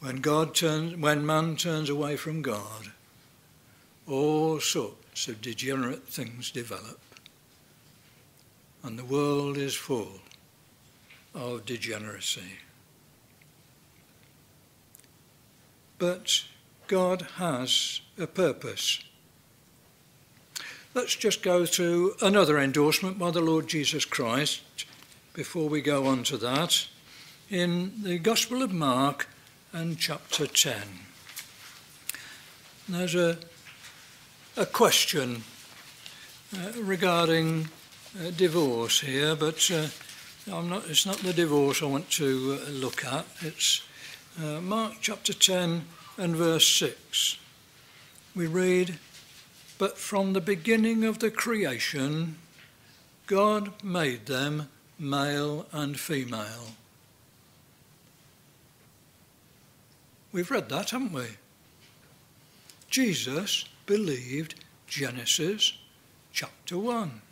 When 0.00 0.22
God 0.22 0.54
turns, 0.54 0.96
when 0.96 1.26
man 1.26 1.56
turns 1.56 1.90
away 1.90 2.16
from 2.16 2.40
God, 2.40 2.92
all 4.08 4.58
sorts 4.58 5.28
of 5.28 5.42
degenerate 5.42 6.08
things 6.08 6.50
develop. 6.50 6.98
And 8.82 8.98
the 8.98 9.04
world 9.04 9.58
is 9.58 9.74
full 9.74 10.22
of 11.34 11.66
degeneracy. 11.66 12.56
But 15.98 16.44
God 16.86 17.26
has 17.36 18.00
a 18.18 18.26
purpose. 18.26 19.04
Let's 20.92 21.14
just 21.14 21.42
go 21.42 21.66
through 21.66 22.14
another 22.20 22.58
endorsement 22.58 23.18
by 23.18 23.30
the 23.30 23.40
Lord 23.40 23.68
Jesus 23.68 24.04
Christ 24.04 24.62
before 25.32 25.68
we 25.68 25.80
go 25.80 26.06
on 26.06 26.24
to 26.24 26.36
that 26.38 26.86
in 27.48 28.02
the 28.02 28.18
Gospel 28.18 28.62
of 28.62 28.72
Mark 28.72 29.28
and 29.72 29.98
chapter 29.98 30.46
10. 30.46 30.82
There's 32.88 33.14
a 33.14 33.38
a 34.56 34.66
question 34.66 35.42
uh, 36.54 36.72
regarding 36.82 37.68
uh, 38.18 38.30
divorce 38.36 39.00
here, 39.00 39.36
but 39.36 39.70
uh, 39.70 39.86
not, 40.46 40.88
it's 40.90 41.06
not 41.06 41.18
the 41.18 41.32
divorce 41.32 41.82
I 41.82 41.86
want 41.86 42.10
to 42.12 42.58
uh, 42.60 42.70
look 42.70 43.04
at. 43.04 43.26
It's 43.42 43.82
uh, 44.42 44.60
Mark 44.60 44.94
chapter 45.00 45.32
10 45.32 45.84
and 46.18 46.36
verse 46.36 46.66
6. 46.76 47.38
We 48.34 48.46
read, 48.48 48.98
But 49.80 49.96
from 49.96 50.34
the 50.34 50.42
beginning 50.42 51.04
of 51.04 51.20
the 51.20 51.30
creation, 51.30 52.36
God 53.26 53.82
made 53.82 54.26
them 54.26 54.68
male 54.98 55.66
and 55.72 55.98
female. 55.98 56.74
We've 60.32 60.50
read 60.50 60.68
that, 60.68 60.90
haven't 60.90 61.14
we? 61.14 61.28
Jesus 62.90 63.64
believed 63.86 64.54
Genesis 64.86 65.72
chapter 66.30 66.76
1. 66.76 67.22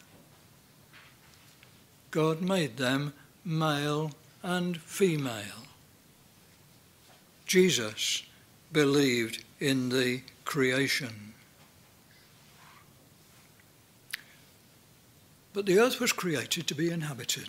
God 2.11 2.41
made 2.41 2.79
them 2.79 3.13
male 3.45 4.13
and 4.43 4.81
female. 4.81 5.67
Jesus 7.45 8.23
believed 8.73 9.45
in 9.61 9.91
the 9.91 10.23
creation. 10.47 11.35
But 15.53 15.67
the 15.67 15.79
earth 15.79 16.01
was 16.01 16.13
created 16.13 16.67
to 16.67 16.75
be 16.75 16.91
inhabited. 16.91 17.49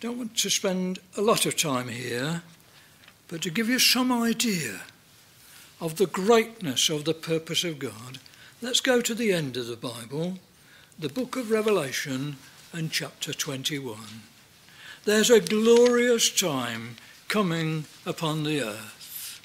Don't 0.00 0.16
want 0.16 0.36
to 0.38 0.50
spend 0.50 0.98
a 1.16 1.20
lot 1.20 1.44
of 1.44 1.56
time 1.56 1.88
here, 1.88 2.42
but 3.28 3.42
to 3.42 3.50
give 3.50 3.68
you 3.68 3.78
some 3.78 4.10
idea 4.10 4.80
of 5.80 5.96
the 5.96 6.06
greatness 6.06 6.88
of 6.88 7.04
the 7.04 7.14
purpose 7.14 7.64
of 7.64 7.78
God, 7.78 8.18
let's 8.62 8.80
go 8.80 9.00
to 9.00 9.14
the 9.14 9.32
end 9.32 9.56
of 9.56 9.66
the 9.66 9.76
Bible, 9.76 10.38
the 10.98 11.08
book 11.08 11.36
of 11.36 11.50
Revelation 11.50 12.36
and 12.72 12.90
chapter 12.90 13.32
21. 13.32 13.98
There's 15.04 15.30
a 15.30 15.40
glorious 15.40 16.30
time 16.30 16.96
coming 17.28 17.84
upon 18.04 18.44
the 18.44 18.62
earth. 18.62 19.40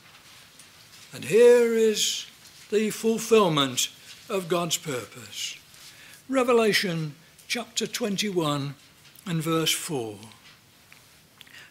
And 1.13 1.25
here 1.25 1.73
is 1.73 2.25
the 2.71 2.89
fulfillment 2.89 3.89
of 4.29 4.47
God's 4.47 4.77
purpose. 4.77 5.57
Revelation 6.27 7.15
chapter 7.47 7.87
21 7.87 8.75
and 9.25 9.41
verse 9.41 9.71
4 9.71 10.17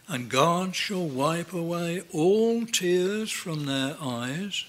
and 0.08 0.28
God 0.28 0.74
shall 0.74 1.06
wipe 1.06 1.52
away 1.52 2.02
all 2.12 2.66
tears 2.66 3.30
from 3.30 3.66
their 3.66 3.96
eyes, 4.00 4.64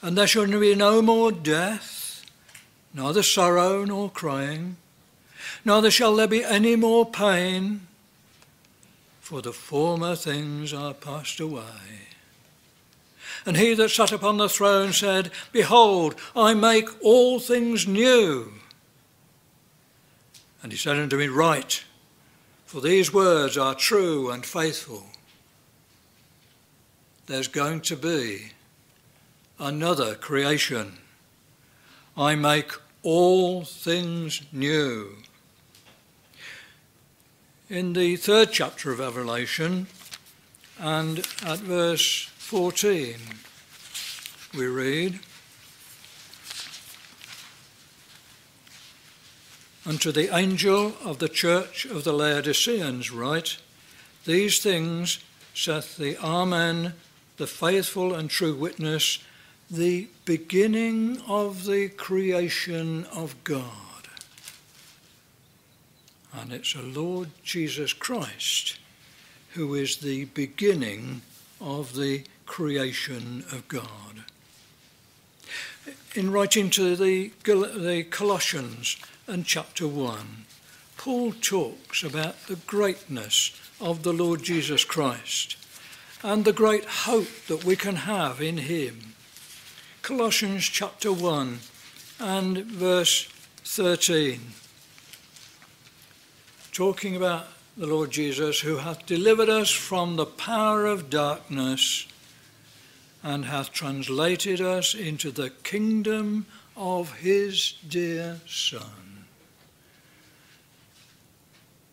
and 0.00 0.16
there 0.16 0.26
shall 0.26 0.46
be 0.46 0.74
no 0.74 1.02
more 1.02 1.30
death, 1.30 2.24
neither 2.94 3.22
sorrow 3.22 3.84
nor 3.84 4.10
crying, 4.10 4.76
neither 5.64 5.90
shall 5.90 6.16
there 6.16 6.26
be 6.26 6.44
any 6.44 6.76
more 6.76 7.04
pain, 7.04 7.86
for 9.20 9.42
the 9.42 9.52
former 9.52 10.16
things 10.16 10.72
are 10.72 10.94
passed 10.94 11.38
away. 11.38 12.11
And 13.44 13.56
he 13.56 13.74
that 13.74 13.90
sat 13.90 14.12
upon 14.12 14.36
the 14.36 14.48
throne 14.48 14.92
said, 14.92 15.30
Behold, 15.50 16.14
I 16.36 16.54
make 16.54 16.88
all 17.02 17.40
things 17.40 17.86
new. 17.86 18.52
And 20.62 20.70
he 20.70 20.78
said 20.78 20.96
unto 20.96 21.16
me, 21.16 21.28
Write 21.28 21.84
for 22.72 22.80
these 22.80 23.12
words 23.12 23.58
are 23.58 23.74
true 23.74 24.30
and 24.30 24.46
faithful. 24.46 25.04
There's 27.26 27.46
going 27.46 27.82
to 27.82 27.96
be 27.96 28.52
another 29.58 30.14
creation. 30.14 30.96
I 32.16 32.34
make 32.34 32.72
all 33.02 33.64
things 33.64 34.40
new. 34.52 35.18
In 37.68 37.92
the 37.92 38.16
third 38.16 38.52
chapter 38.52 38.90
of 38.90 39.00
Revelation 39.00 39.86
and 40.78 41.18
at 41.44 41.58
verse 41.58 42.30
14, 42.52 43.14
we 44.54 44.66
read, 44.66 45.18
Unto 49.86 50.12
the 50.12 50.36
angel 50.36 50.92
of 51.02 51.18
the 51.18 51.30
church 51.30 51.86
of 51.86 52.04
the 52.04 52.12
Laodiceans 52.12 53.10
write, 53.10 53.56
These 54.26 54.58
things 54.58 55.20
saith 55.54 55.96
the 55.96 56.18
Amen, 56.18 56.92
the 57.38 57.46
faithful 57.46 58.12
and 58.12 58.28
true 58.28 58.54
witness, 58.54 59.20
the 59.70 60.08
beginning 60.26 61.22
of 61.26 61.64
the 61.64 61.88
creation 61.88 63.06
of 63.06 63.34
God. 63.44 64.08
And 66.34 66.52
it's 66.52 66.74
the 66.74 66.82
Lord 66.82 67.30
Jesus 67.42 67.94
Christ 67.94 68.76
who 69.52 69.74
is 69.74 69.96
the 69.96 70.26
beginning 70.26 71.22
of 71.58 71.94
the 71.94 72.24
creation 72.52 73.42
of 73.50 73.66
God. 73.66 74.24
In 76.14 76.30
writing 76.30 76.68
to 76.68 76.94
the, 76.94 77.32
the 77.46 78.04
Colossians, 78.10 78.98
and 79.26 79.46
chapter 79.46 79.88
1. 79.88 80.44
Paul 80.98 81.32
talks 81.32 82.04
about 82.04 82.46
the 82.48 82.56
greatness 82.66 83.58
of 83.80 84.02
the 84.02 84.12
Lord 84.12 84.42
Jesus 84.42 84.84
Christ 84.84 85.56
and 86.22 86.44
the 86.44 86.52
great 86.52 86.84
hope 86.84 87.46
that 87.46 87.64
we 87.64 87.74
can 87.74 87.96
have 87.96 88.42
in 88.42 88.58
him. 88.58 89.14
Colossians 90.02 90.64
chapter 90.64 91.10
1 91.10 91.58
and 92.20 92.58
verse 92.66 93.24
13. 93.64 94.40
Talking 96.70 97.16
about 97.16 97.46
the 97.78 97.86
Lord 97.86 98.10
Jesus, 98.10 98.60
who 98.60 98.76
hath 98.76 99.06
delivered 99.06 99.48
us 99.48 99.70
from 99.70 100.16
the 100.16 100.26
power 100.26 100.84
of 100.84 101.08
darkness 101.08 102.06
and 103.22 103.44
hath 103.44 103.72
translated 103.72 104.60
us 104.60 104.94
into 104.94 105.30
the 105.30 105.50
kingdom 105.50 106.46
of 106.76 107.18
his 107.18 107.74
dear 107.88 108.40
Son. 108.46 109.26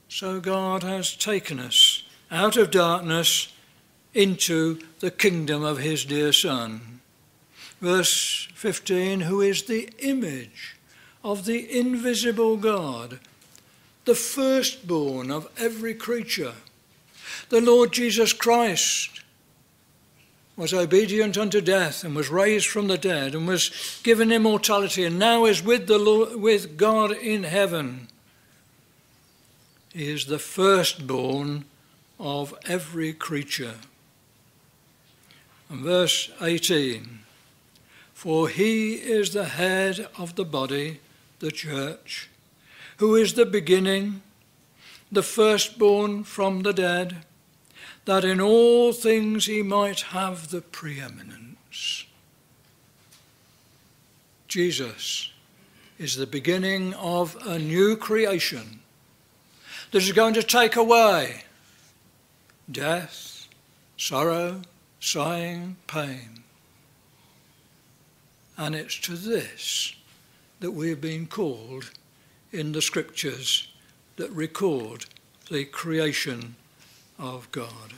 So 0.08 0.39
God 0.39 0.84
has 0.84 1.15
taken 1.15 1.60
us 1.60 2.04
out 2.32 2.58
of 2.58 2.72
darkness 2.72 3.54
into 4.13 4.80
the 5.00 5.12
kingdom 5.12 5.63
of 5.63 5.78
his 5.78 6.04
dear 6.04 6.34
Son. 6.34 7.00
Verse 7.80 8.48
15, 8.56 9.22
who 9.22 9.42
is 9.42 9.63
the 9.63 9.89
image 10.00 10.76
of 11.24 11.46
the 11.46 11.78
invisible 11.78 12.58
God, 12.58 13.20
the 14.06 14.15
firstborn 14.15 15.30
of 15.30 15.48
every 15.58 15.94
creature. 15.94 16.54
The 17.50 17.62
Lord 17.62 17.92
Jesus 17.92 18.34
Christ 18.34 19.22
was 20.60 20.74
obedient 20.74 21.38
unto 21.38 21.62
death 21.62 22.04
and 22.04 22.13
was 22.13 22.30
raised 22.30 22.67
from 22.67 22.88
the 22.88 22.98
dead 22.98 23.34
and 23.34 23.48
was 23.48 24.02
given 24.04 24.30
immortality 24.30 25.06
and 25.06 25.17
now 25.17 25.45
is 25.45 25.63
with 25.63 25.88
the 25.88 25.98
Lord, 25.98 26.36
with 26.36 26.76
God 26.76 27.13
in 27.13 27.43
heaven. 27.43 28.10
He 29.93 30.12
is 30.12 30.26
the 30.26 30.38
firstborn 30.38 31.63
of 32.19 32.54
every 32.67 33.13
creature. 33.13 33.76
And 35.69 35.80
verse 35.80 36.30
18 36.41 37.19
For 38.13 38.50
he 38.50 38.95
is 38.95 39.32
the 39.32 39.45
head 39.45 40.10
of 40.17 40.36
the 40.36 40.43
body, 40.43 41.00
the 41.39 41.52
church, 41.52 42.30
who 42.98 43.15
is 43.15 43.36
the 43.36 43.45
beginning, 43.45 44.24
the 45.10 45.24
firstborn 45.24 46.26
from 46.26 46.63
the 46.63 46.74
dead, 46.74 47.24
that 48.06 48.26
in 48.26 48.42
all 48.42 48.94
things 48.94 49.46
he 49.46 49.62
might 49.62 50.02
have 50.02 50.50
the 50.50 50.62
preeminence. 50.62 52.06
Jesus 54.48 55.32
is 56.00 56.16
the 56.16 56.26
beginning 56.26 56.94
of 56.96 57.38
a 57.46 57.60
new 57.60 57.96
creation 57.96 58.80
that 59.92 60.02
is 60.02 60.12
going 60.12 60.34
to 60.34 60.44
take 60.44 60.76
away 60.76 61.44
death, 62.72 63.48
sorrow, 63.98 64.62
sighing, 65.00 65.76
pain. 65.88 66.44
And 68.58 68.76
it's 68.76 69.00
to 69.02 69.14
this 69.14 69.94
that 70.60 70.72
we 70.72 70.90
have 70.90 71.02
been 71.02 71.28
called 71.28 71.92
in 72.52 72.72
the 72.72 72.82
scriptures 72.82 73.72
that 74.18 74.32
record 74.32 75.06
the 75.50 75.66
creation 75.66 76.56
of 77.19 77.51
God. 77.51 77.93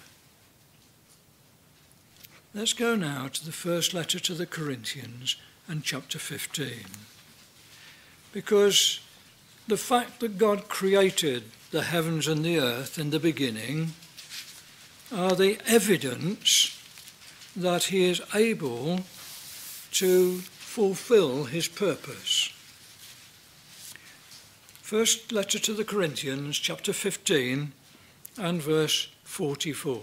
Let's 2.54 2.74
go 2.74 2.96
now 2.96 3.28
to 3.28 3.46
the 3.46 3.52
first 3.52 3.94
letter 3.94 4.20
to 4.20 4.34
the 4.34 4.46
Corinthians 4.46 5.38
and 5.68 5.84
chapter 5.84 6.20
15. 6.20 6.68
Because 8.34 9.00
the 9.68 9.78
fact 9.78 10.20
that 10.20 10.38
God 10.38 10.68
created 10.68 11.44
the 11.70 11.84
heavens 11.84 12.28
and 12.28 12.44
the 12.44 12.60
earth 12.60 12.98
in 12.98 13.12
the 13.12 13.20
beginning 13.20 13.94
are 15.14 15.36
the 15.36 15.60
evidence 15.66 16.78
that 17.56 17.86
he 17.86 18.10
is 18.10 18.22
able 18.34 19.02
to 19.92 20.40
fulfill 20.40 21.46
his 21.46 21.68
purpose. 21.68 22.52
First 24.82 25.32
letter 25.32 25.60
to 25.60 25.74
the 25.74 25.86
Corinthians, 25.86 26.58
chapter 26.58 26.92
15 26.92 27.72
and 28.38 28.62
verse 28.62 29.08
44. 29.32 30.02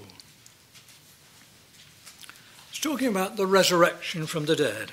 It's 2.70 2.80
talking 2.80 3.08
about 3.08 3.36
the 3.36 3.46
resurrection 3.46 4.24
from 4.24 4.46
the 4.46 4.56
dead. 4.56 4.90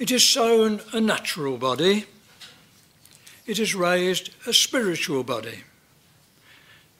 It 0.00 0.10
is 0.10 0.28
sown 0.28 0.80
a 0.92 1.00
natural 1.00 1.56
body, 1.56 2.06
it 3.46 3.60
is 3.60 3.76
raised 3.76 4.30
a 4.48 4.52
spiritual 4.52 5.22
body. 5.22 5.60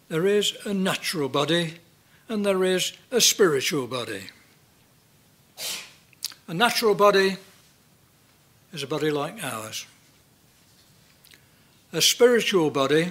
There 0.09 0.29
is 0.29 0.57
a 0.64 0.73
natural 0.73 1.29
body 1.29 1.75
and 2.29 2.47
there 2.47 2.62
is 2.62 2.92
a 3.11 3.21
spiritual 3.21 3.88
body. 3.88 4.27
A 6.47 6.55
natural 6.55 6.95
body 6.95 7.37
is 8.73 8.85
a 8.85 8.87
body 8.87 9.11
like 9.11 9.42
ours. 9.42 9.87
A 11.92 12.01
spiritual 12.01 12.71
body 12.71 13.11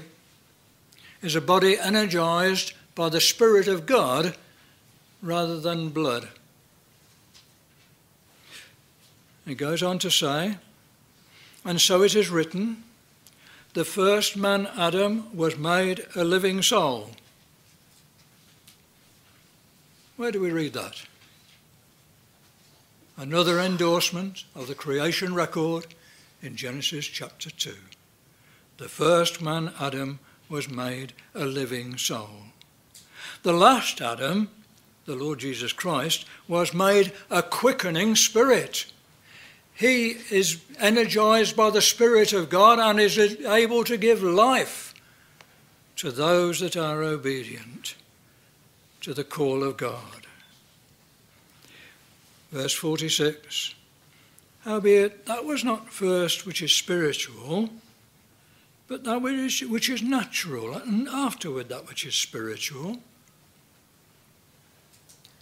is 1.22 1.36
a 1.36 1.42
body 1.42 1.78
energized 1.78 2.72
by 2.96 3.10
the 3.10 3.22
Spirit 3.22 3.68
of 3.68 3.86
God 3.86 4.36
rather 5.22 5.60
than 5.60 5.90
blood. 5.90 6.30
He 9.46 9.54
goes 9.54 9.84
on 9.84 10.00
to 10.00 10.10
say, 10.10 10.58
and 11.64 11.80
so 11.80 12.02
it 12.02 12.16
is 12.16 12.30
written, 12.30 12.84
the 13.74 13.86
first 13.86 14.38
man, 14.38 14.68
Adam, 14.78 15.36
was 15.36 15.58
made 15.58 16.06
a 16.16 16.24
living 16.24 16.62
soul. 16.62 17.12
Where 20.16 20.32
do 20.32 20.40
we 20.40 20.52
read 20.52 20.74
that? 20.74 21.04
Another 23.18 23.60
endorsement 23.60 24.46
of 24.56 24.68
the 24.68 24.76
creation 24.76 25.34
record 25.34 25.88
in 26.42 26.56
Genesis 26.56 27.06
chapter 27.06 27.50
2. 27.50 27.74
The 28.78 28.88
first 28.88 29.42
man, 29.42 29.74
Adam, 29.80 30.20
was 30.50 30.70
made 30.70 31.14
a 31.34 31.46
living 31.46 31.98
soul. 31.98 32.55
The 33.46 33.54
last 33.54 34.02
Adam, 34.02 34.50
the 35.06 35.14
Lord 35.14 35.38
Jesus 35.38 35.72
Christ, 35.72 36.26
was 36.48 36.74
made 36.74 37.14
a 37.30 37.44
quickening 37.44 38.16
spirit. 38.16 38.88
He 39.76 40.18
is 40.32 40.60
energized 40.80 41.56
by 41.56 41.70
the 41.70 41.80
Spirit 41.80 42.34
of 42.34 42.50
God 42.50 42.80
and 42.80 43.00
is 43.00 43.20
able 43.20 43.84
to 43.84 43.98
give 43.98 44.24
life 44.24 44.96
to 45.98 46.10
those 46.10 46.60
that 46.60 46.76
are 46.76 47.04
obedient 47.04 47.94
to 49.02 49.14
the 49.14 49.24
call 49.24 49.64
of 49.64 49.78
God. 49.78 50.26
Verse 52.52 52.74
46 52.74 53.76
Howbeit, 54.62 55.28
that 55.28 55.46
was 55.46 55.64
not 55.64 55.94
first 55.94 56.48
which 56.48 56.64
is 56.64 56.72
spiritual, 56.72 57.70
but 58.88 59.04
that 59.04 59.22
which 59.22 59.88
is, 59.92 60.02
natural, 60.02 60.74
and 60.74 61.08
afterward 61.08 61.70
that 61.70 61.88
which 61.88 62.08
is 62.08 62.16
spiritual. 62.16 63.02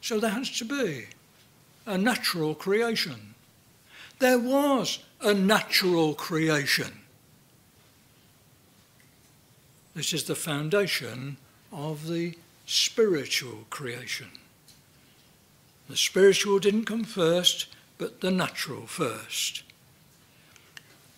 So 0.04 0.20
there 0.20 0.32
has 0.32 0.50
to 0.58 0.66
be 0.66 1.06
a 1.86 1.98
natural 1.98 2.56
creation. 2.56 3.36
There 4.20 4.38
was 4.38 5.00
a 5.22 5.34
natural 5.34 6.14
creation. 6.14 6.92
This 9.96 10.12
is 10.12 10.26
the 10.26 10.36
foundation 10.36 11.38
of 11.72 12.10
the 12.10 12.38
spiritual 12.66 13.60
creation. 13.70 14.28
The 15.88 15.96
spiritual 15.96 16.60
didn't 16.60 16.84
come 16.84 17.06
first, 17.06 17.68
but 17.98 18.20
the 18.20 18.32
natural 18.32 18.86
first. 18.88 19.64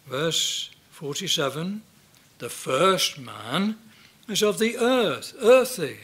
Verse 0.06 0.70
47 0.92 1.82
The 2.38 2.50
first 2.50 3.18
man 3.18 3.78
is 4.28 4.44
of 4.44 4.60
the 4.60 4.78
earth, 4.78 5.34
earthy. 5.42 5.98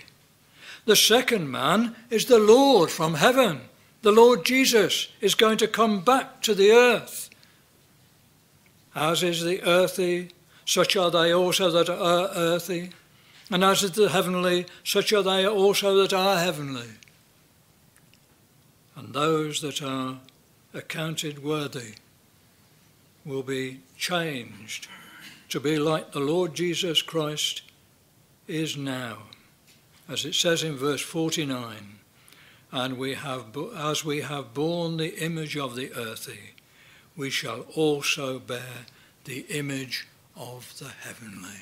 The 0.86 0.96
second 0.96 1.50
man 1.50 1.96
is 2.10 2.26
the 2.26 2.40
Lord 2.40 2.90
from 2.90 3.16
heaven. 3.16 3.62
The 4.02 4.12
Lord 4.12 4.46
Jesus 4.46 5.10
is 5.22 5.36
going 5.36 5.58
to 5.58 5.68
come 5.68 6.02
back 6.02 6.42
to 6.42 6.56
the 6.56 6.72
earth. 6.72 7.30
As 8.96 9.24
is 9.24 9.44
the 9.44 9.62
earthy, 9.64 10.32
such 10.66 10.96
are 10.96 11.12
they 11.12 11.34
also 11.34 11.70
that 11.72 11.90
are 11.90 12.30
earthy. 12.36 12.92
And 13.50 13.64
as 13.64 13.84
is 13.84 13.92
the 13.92 14.10
heavenly, 14.10 14.66
such 14.84 15.14
are 15.14 15.24
they 15.24 15.46
also 15.46 15.96
that 16.02 16.14
are 16.14 16.40
heavenly. 16.40 16.90
And 18.96 19.14
those 19.14 19.62
that 19.62 19.82
are 19.82 20.20
accounted 20.74 21.44
worthy 21.44 21.96
will 23.26 23.44
be 23.44 23.82
changed 23.98 24.88
to 25.50 25.60
be 25.60 25.78
like 25.78 26.12
the 26.12 26.20
Lord 26.20 26.56
Jesus 26.56 27.02
Christ 27.02 27.62
is 28.48 28.78
now 28.78 29.18
as 30.12 30.26
it 30.26 30.36
says 30.36 30.62
in 30.62 30.76
verse 30.76 31.02
49, 31.02 32.00
and 32.74 32.98
we 32.98 33.14
have, 33.14 33.58
as 33.78 34.04
we 34.04 34.20
have 34.20 34.54
borne 34.54 34.98
the 34.98 35.18
image 35.24 35.56
of 35.56 35.74
the 35.74 35.90
earthy, 35.94 36.52
we 37.16 37.30
shall 37.30 37.62
also 37.76 38.38
bear 38.38 38.88
the 39.24 39.46
image 39.50 40.06
of 40.36 40.78
the 40.80 40.90
heavenly. 40.90 41.62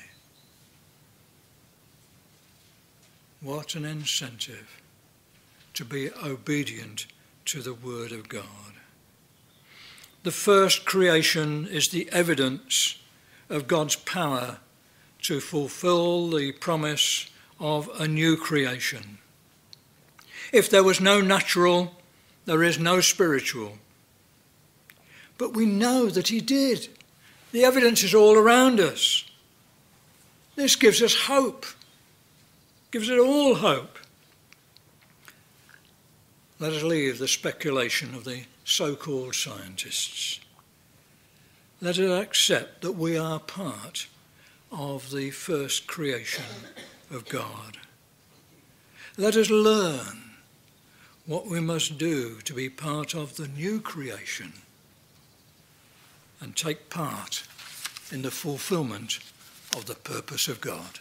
What 3.40 3.76
an 3.76 3.84
incentive 3.84 4.82
to 5.74 5.84
be 5.84 6.10
obedient 6.10 7.06
to 7.44 7.62
the 7.62 7.74
Word 7.74 8.10
of 8.10 8.28
God. 8.28 8.74
The 10.24 10.32
first 10.32 10.84
creation 10.84 11.68
is 11.68 11.88
the 11.88 12.10
evidence 12.10 12.98
of 13.48 13.68
God's 13.68 13.94
power 13.94 14.58
to 15.22 15.38
fulfill 15.38 16.30
the 16.30 16.50
promise 16.50 17.30
of 17.60 17.90
a 18.00 18.08
new 18.08 18.36
creation. 18.36 19.18
If 20.52 20.70
there 20.70 20.82
was 20.82 21.00
no 21.00 21.20
natural, 21.20 21.94
there 22.46 22.62
is 22.62 22.78
no 22.78 23.00
spiritual. 23.00 23.74
But 25.38 25.54
we 25.54 25.66
know 25.66 26.08
that 26.08 26.28
He 26.28 26.40
did. 26.40 26.88
The 27.52 27.64
evidence 27.64 28.02
is 28.02 28.14
all 28.14 28.36
around 28.36 28.80
us. 28.80 29.24
This 30.56 30.74
gives 30.74 31.02
us 31.02 31.14
hope, 31.26 31.66
gives 32.90 33.08
it 33.08 33.18
all 33.18 33.54
hope. 33.54 33.98
Let 36.58 36.72
us 36.72 36.82
leave 36.82 37.18
the 37.18 37.28
speculation 37.28 38.14
of 38.14 38.24
the 38.24 38.42
so 38.64 38.94
called 38.94 39.34
scientists. 39.34 40.40
Let 41.80 41.98
us 41.98 42.22
accept 42.22 42.82
that 42.82 42.92
we 42.92 43.16
are 43.16 43.40
part 43.40 44.06
of 44.70 45.10
the 45.10 45.30
first 45.30 45.86
creation 45.86 46.44
of 47.10 47.28
God. 47.28 47.78
Let 49.16 49.36
us 49.36 49.50
learn 49.50 50.30
what 51.26 51.46
we 51.46 51.60
must 51.60 51.98
do 51.98 52.40
to 52.40 52.54
be 52.54 52.68
part 52.68 53.14
of 53.14 53.36
the 53.36 53.48
new 53.48 53.80
creation 53.80 54.52
and 56.40 56.56
take 56.56 56.88
part 56.90 57.44
in 58.10 58.22
the 58.22 58.30
fulfillment 58.30 59.18
of 59.76 59.86
the 59.86 59.94
purpose 59.94 60.48
of 60.48 60.60
God. 60.60 61.00